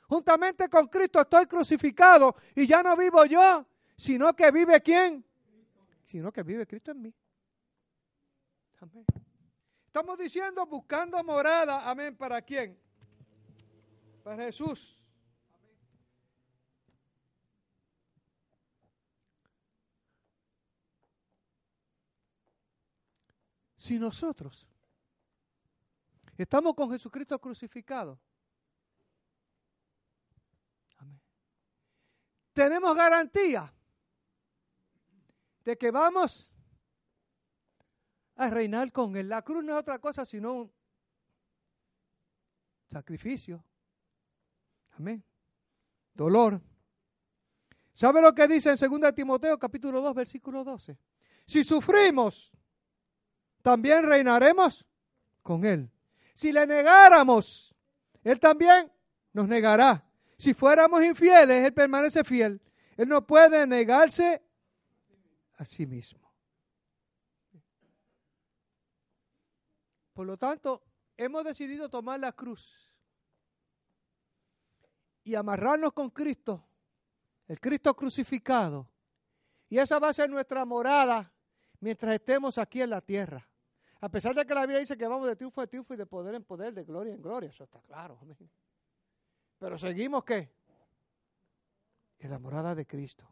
[0.07, 3.65] Juntamente con Cristo estoy crucificado y ya no vivo yo,
[3.97, 5.25] sino que vive quién?
[6.03, 7.15] Sino que vive Cristo en mí.
[8.81, 9.05] Amén.
[9.87, 12.79] Estamos diciendo buscando morada, amén, ¿para quién?
[14.23, 14.98] Para Jesús.
[23.89, 24.67] Si nosotros
[26.37, 28.19] estamos con Jesucristo crucificado,
[32.53, 33.73] tenemos garantía
[35.63, 36.51] de que vamos
[38.35, 39.27] a reinar con Él.
[39.27, 40.71] La cruz no es otra cosa sino un
[42.91, 43.65] sacrificio.
[44.99, 45.23] Amén.
[46.13, 46.61] Dolor.
[47.91, 50.95] ¿Sabe lo que dice en 2 Timoteo capítulo 2 versículo 12?
[51.47, 52.53] Si sufrimos,
[53.61, 54.85] también reinaremos
[55.43, 55.89] con Él.
[56.33, 57.75] Si le negáramos,
[58.23, 58.91] Él también
[59.33, 60.03] nos negará.
[60.37, 62.61] Si fuéramos infieles, Él permanece fiel.
[62.95, 64.41] Él no puede negarse
[65.57, 66.29] a sí mismo.
[70.13, 70.83] Por lo tanto,
[71.17, 72.89] hemos decidido tomar la cruz
[75.23, 76.65] y amarrarnos con Cristo,
[77.47, 78.89] el Cristo crucificado.
[79.69, 81.31] Y esa va a ser nuestra morada
[81.79, 83.48] mientras estemos aquí en la tierra.
[84.01, 86.05] A pesar de que la Biblia dice que vamos de triunfo a triunfo y de
[86.05, 88.17] poder en poder, de gloria en gloria, eso está claro.
[89.57, 90.49] Pero seguimos qué?
[92.19, 93.27] En la morada de Cristo.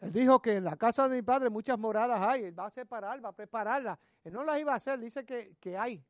[0.00, 2.44] Él dijo que en la casa de mi padre muchas moradas hay.
[2.44, 3.98] Él va a separar, va a prepararlas.
[4.24, 6.02] Él no las iba a hacer, dice que, que hay.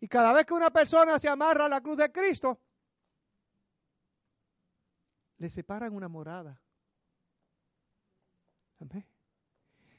[0.00, 2.60] Y cada vez que una persona se amarra a la cruz de Cristo,
[5.38, 6.60] le separan una morada.
[8.80, 9.04] Amén.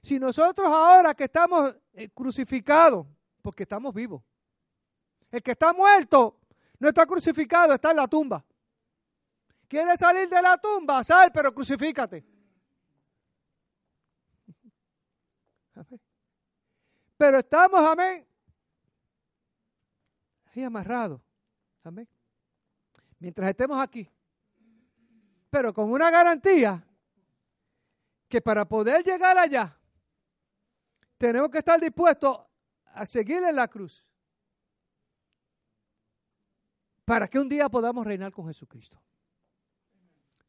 [0.10, 3.06] Si nosotros ahora que estamos eh, crucificados,
[3.44, 4.24] porque estamos vivos,
[5.30, 6.40] el que está muerto
[6.80, 8.44] no está crucificado, está en la tumba.
[9.68, 11.04] ¿Quiere salir de la tumba?
[11.04, 12.26] Sal, pero crucifícate.
[17.16, 18.28] Pero estamos, amén,
[20.56, 21.22] ahí amarrados.
[21.84, 22.10] Amén.
[23.20, 24.10] Mientras estemos aquí.
[25.52, 26.84] Pero con una garantía
[28.28, 29.79] que para poder llegar allá,
[31.20, 32.40] tenemos que estar dispuestos
[32.86, 34.04] a seguir en la cruz
[37.04, 39.00] para que un día podamos reinar con Jesucristo.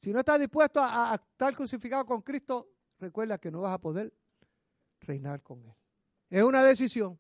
[0.01, 2.69] Si no estás dispuesto a, estar crucificado con Cristo,
[2.99, 4.15] recuerda que no vas a poder
[5.01, 5.75] reinar con Él.
[6.31, 7.19] Es una decisión.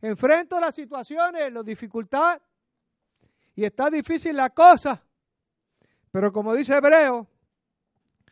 [0.00, 2.40] Enfrento las situaciones, las dificultades,
[3.54, 5.02] y está difícil la cosa.
[6.10, 7.26] Pero como dice Hebreo,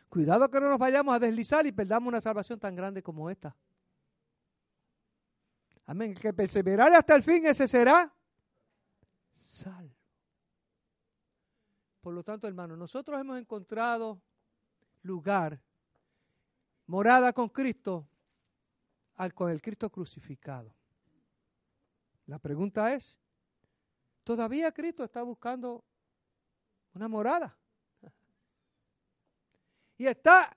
[0.09, 3.55] cuidado que no nos vayamos a deslizar y perdamos una salvación tan grande como esta.
[5.87, 6.11] Amén.
[6.11, 8.13] El que perseverare hasta el fin, ese será
[9.37, 9.95] salvo.
[12.01, 14.21] Por lo tanto, hermanos, nosotros hemos encontrado
[15.01, 15.61] lugar,
[16.87, 18.07] morada con Cristo,
[19.15, 20.73] al, con el Cristo crucificado.
[22.25, 23.15] La pregunta es,
[24.25, 25.83] ¿todavía Cristo está buscando
[26.93, 27.57] una morada?
[29.99, 30.55] Y está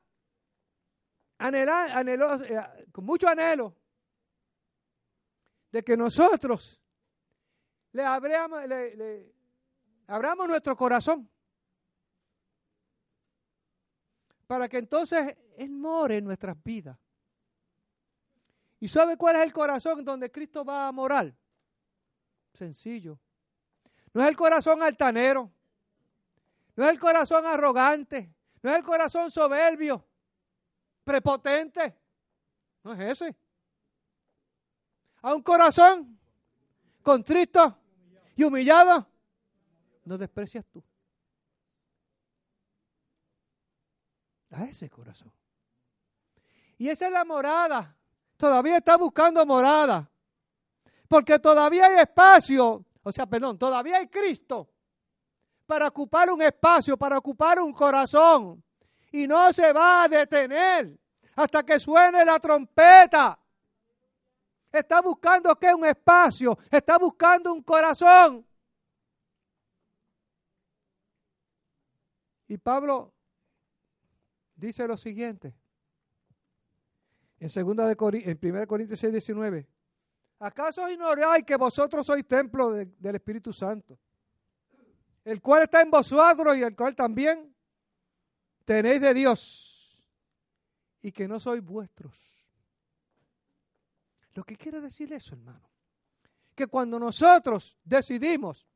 [1.39, 3.80] anhelando, eh, con mucho anhelo
[5.71, 6.81] de que nosotros
[7.93, 9.35] le abramos, le,
[10.07, 11.29] abramos nuestro corazón
[14.47, 16.99] para que entonces Él more en nuestras vidas.
[18.81, 21.35] ¿Y sabe cuál es el corazón donde Cristo va a morar?
[22.53, 23.19] Sencillo.
[24.13, 25.53] No es el corazón altanero,
[26.75, 30.05] no es el corazón arrogante, no es el corazón soberbio,
[31.05, 31.97] prepotente.
[32.83, 33.37] No es ese
[35.23, 36.19] a un corazón
[37.03, 37.77] contrito
[38.37, 39.07] y humillado,
[40.05, 40.83] no desprecias tú.
[44.51, 45.33] A ese corazón.
[46.79, 47.97] Y esa es la morada.
[48.37, 50.11] Todavía está buscando morada.
[51.07, 54.71] Porque todavía hay espacio, o sea, perdón, todavía hay Cristo
[55.67, 58.61] para ocupar un espacio, para ocupar un corazón.
[59.13, 60.99] Y no se va a detener
[61.37, 63.39] hasta que suene la trompeta.
[64.73, 65.75] Está buscando qué?
[65.75, 66.57] Un espacio.
[66.71, 68.47] Está buscando un corazón.
[72.47, 73.13] Y Pablo
[74.55, 75.55] dice lo siguiente.
[77.39, 79.67] En segunda de en 1 Corintios 6, 19.
[80.41, 83.99] ¿Acaso ignoráis que vosotros sois templo del Espíritu Santo?
[85.25, 87.55] El cual está en vosotros y el cual también
[88.65, 90.09] tenéis de Dios.
[91.03, 92.40] Y que no sois vuestros
[94.35, 95.69] lo que quiere decir eso, hermano,
[96.55, 98.67] que cuando nosotros decidimos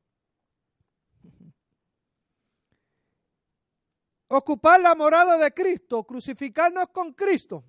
[4.29, 7.65] ocupar la morada de Cristo, crucificarnos con Cristo,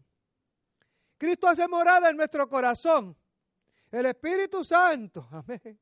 [1.17, 3.15] Cristo hace morada en nuestro corazón.
[3.91, 5.79] El Espíritu Santo, amén,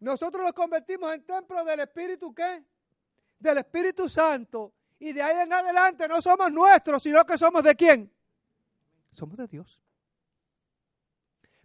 [0.00, 2.64] nosotros nos convertimos en templo del Espíritu qué?
[3.38, 4.74] Del Espíritu Santo.
[4.98, 8.12] Y de ahí en adelante no somos nuestros, sino que somos de quién?
[9.12, 9.83] Somos de Dios.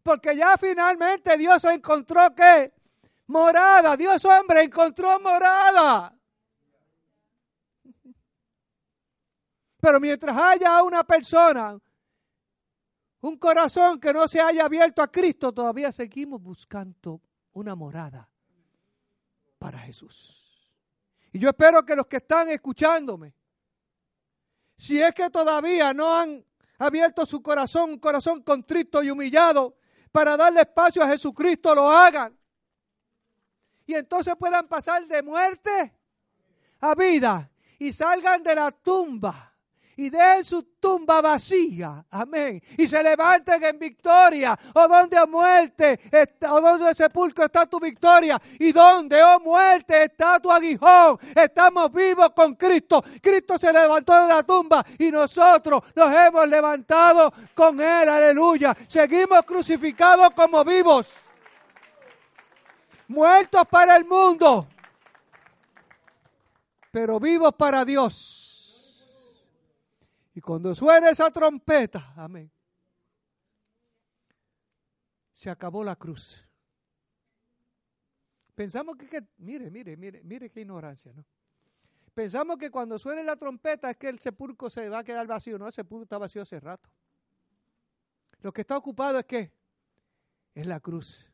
[0.10, 2.74] Porque ya finalmente Dios encontró que
[3.28, 6.12] morada, Dios hombre encontró morada.
[9.80, 11.78] Pero mientras haya una persona,
[13.22, 17.22] un corazón que no se haya abierto a Cristo, todavía seguimos buscando
[17.54, 18.28] una morada
[19.60, 20.74] para Jesús.
[21.34, 23.36] Y yo espero que los que están escuchándome,
[24.76, 26.44] si es que todavía no han
[26.80, 29.76] abierto su corazón, un corazón contrito y humillado,
[30.12, 32.38] para darle espacio a Jesucristo, lo hagan.
[33.86, 35.94] Y entonces puedan pasar de muerte
[36.80, 37.50] a vida
[37.80, 39.49] y salgan de la tumba
[40.00, 42.06] y den su tumba vacía.
[42.12, 42.64] Amén.
[42.78, 44.58] Y se levanten en victoria.
[44.74, 46.00] O donde, oh muerte,
[46.50, 48.42] o donde sepulcro está tu victoria.
[48.60, 51.20] Y donde, oh muerte, está tu aguijón.
[51.36, 53.04] Estamos vivos con Cristo.
[53.22, 58.08] Cristo se levantó de la tumba y nosotros nos hemos levantado con Él.
[58.08, 58.78] Aleluya.
[58.88, 61.10] Seguimos crucificados como vivos.
[63.10, 64.66] Muertos para el mundo.
[66.90, 68.39] Pero vivos para Dios.
[70.40, 72.50] Y cuando suene esa trompeta, amén,
[75.34, 76.48] se acabó la cruz.
[78.56, 81.26] Pensamos que, mire, mire, mire, mire qué ignorancia, ¿no?
[82.14, 85.60] Pensamos que cuando suene la trompeta es que el sepulcro se va a quedar vacío.
[85.60, 86.90] No, el sepulcro está vacío hace rato.
[88.40, 89.52] Lo que está ocupado es que
[90.56, 91.30] es la cruz.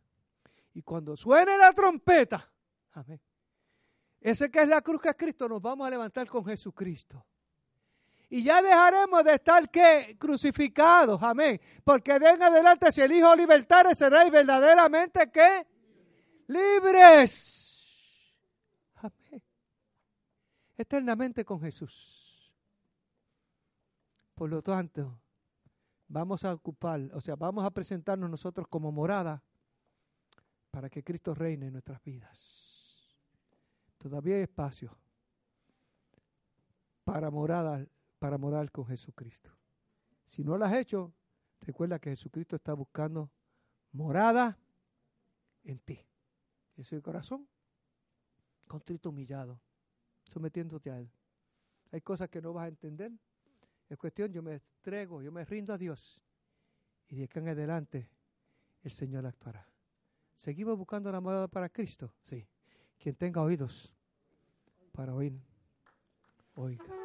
[0.73, 2.51] Y cuando suene la trompeta,
[2.93, 3.21] amén,
[4.19, 7.23] ese que es la cruz que es Cristo, nos vamos a levantar con Jesucristo.
[8.35, 10.17] Y ya dejaremos de estar ¿qué?
[10.19, 11.57] crucificados, amén.
[11.85, 15.65] Porque de en adelante si el Hijo libertare seréis verdaderamente ¿qué?
[16.47, 18.35] libres.
[18.95, 19.41] Amén.
[20.77, 22.53] Eternamente con Jesús.
[24.33, 25.17] Por lo tanto,
[26.09, 29.41] vamos a ocupar, o sea, vamos a presentarnos nosotros como morada
[30.71, 33.17] para que Cristo reine en nuestras vidas.
[33.97, 34.93] Todavía hay espacio
[37.05, 37.87] para morada
[38.19, 39.51] para morar con Jesucristo.
[40.25, 41.13] Si no lo has hecho,
[41.61, 43.29] recuerda que Jesucristo está buscando
[43.91, 44.57] morada
[45.63, 45.99] en ti.
[46.77, 47.47] Ese corazón,
[48.67, 49.59] contrito, humillado,
[50.31, 51.09] sometiéndote a Él.
[51.91, 53.11] Hay cosas que no vas a entender.
[53.87, 56.21] Es cuestión, yo me entrego, yo me rindo a Dios.
[57.07, 58.09] Y de acá en adelante,
[58.81, 59.67] el Señor actuará.
[60.35, 62.13] ¿Seguimos buscando la morada para Cristo?
[62.21, 62.45] Sí.
[62.97, 63.93] Quien tenga oídos
[64.91, 65.39] para oír,
[66.55, 67.04] oiga.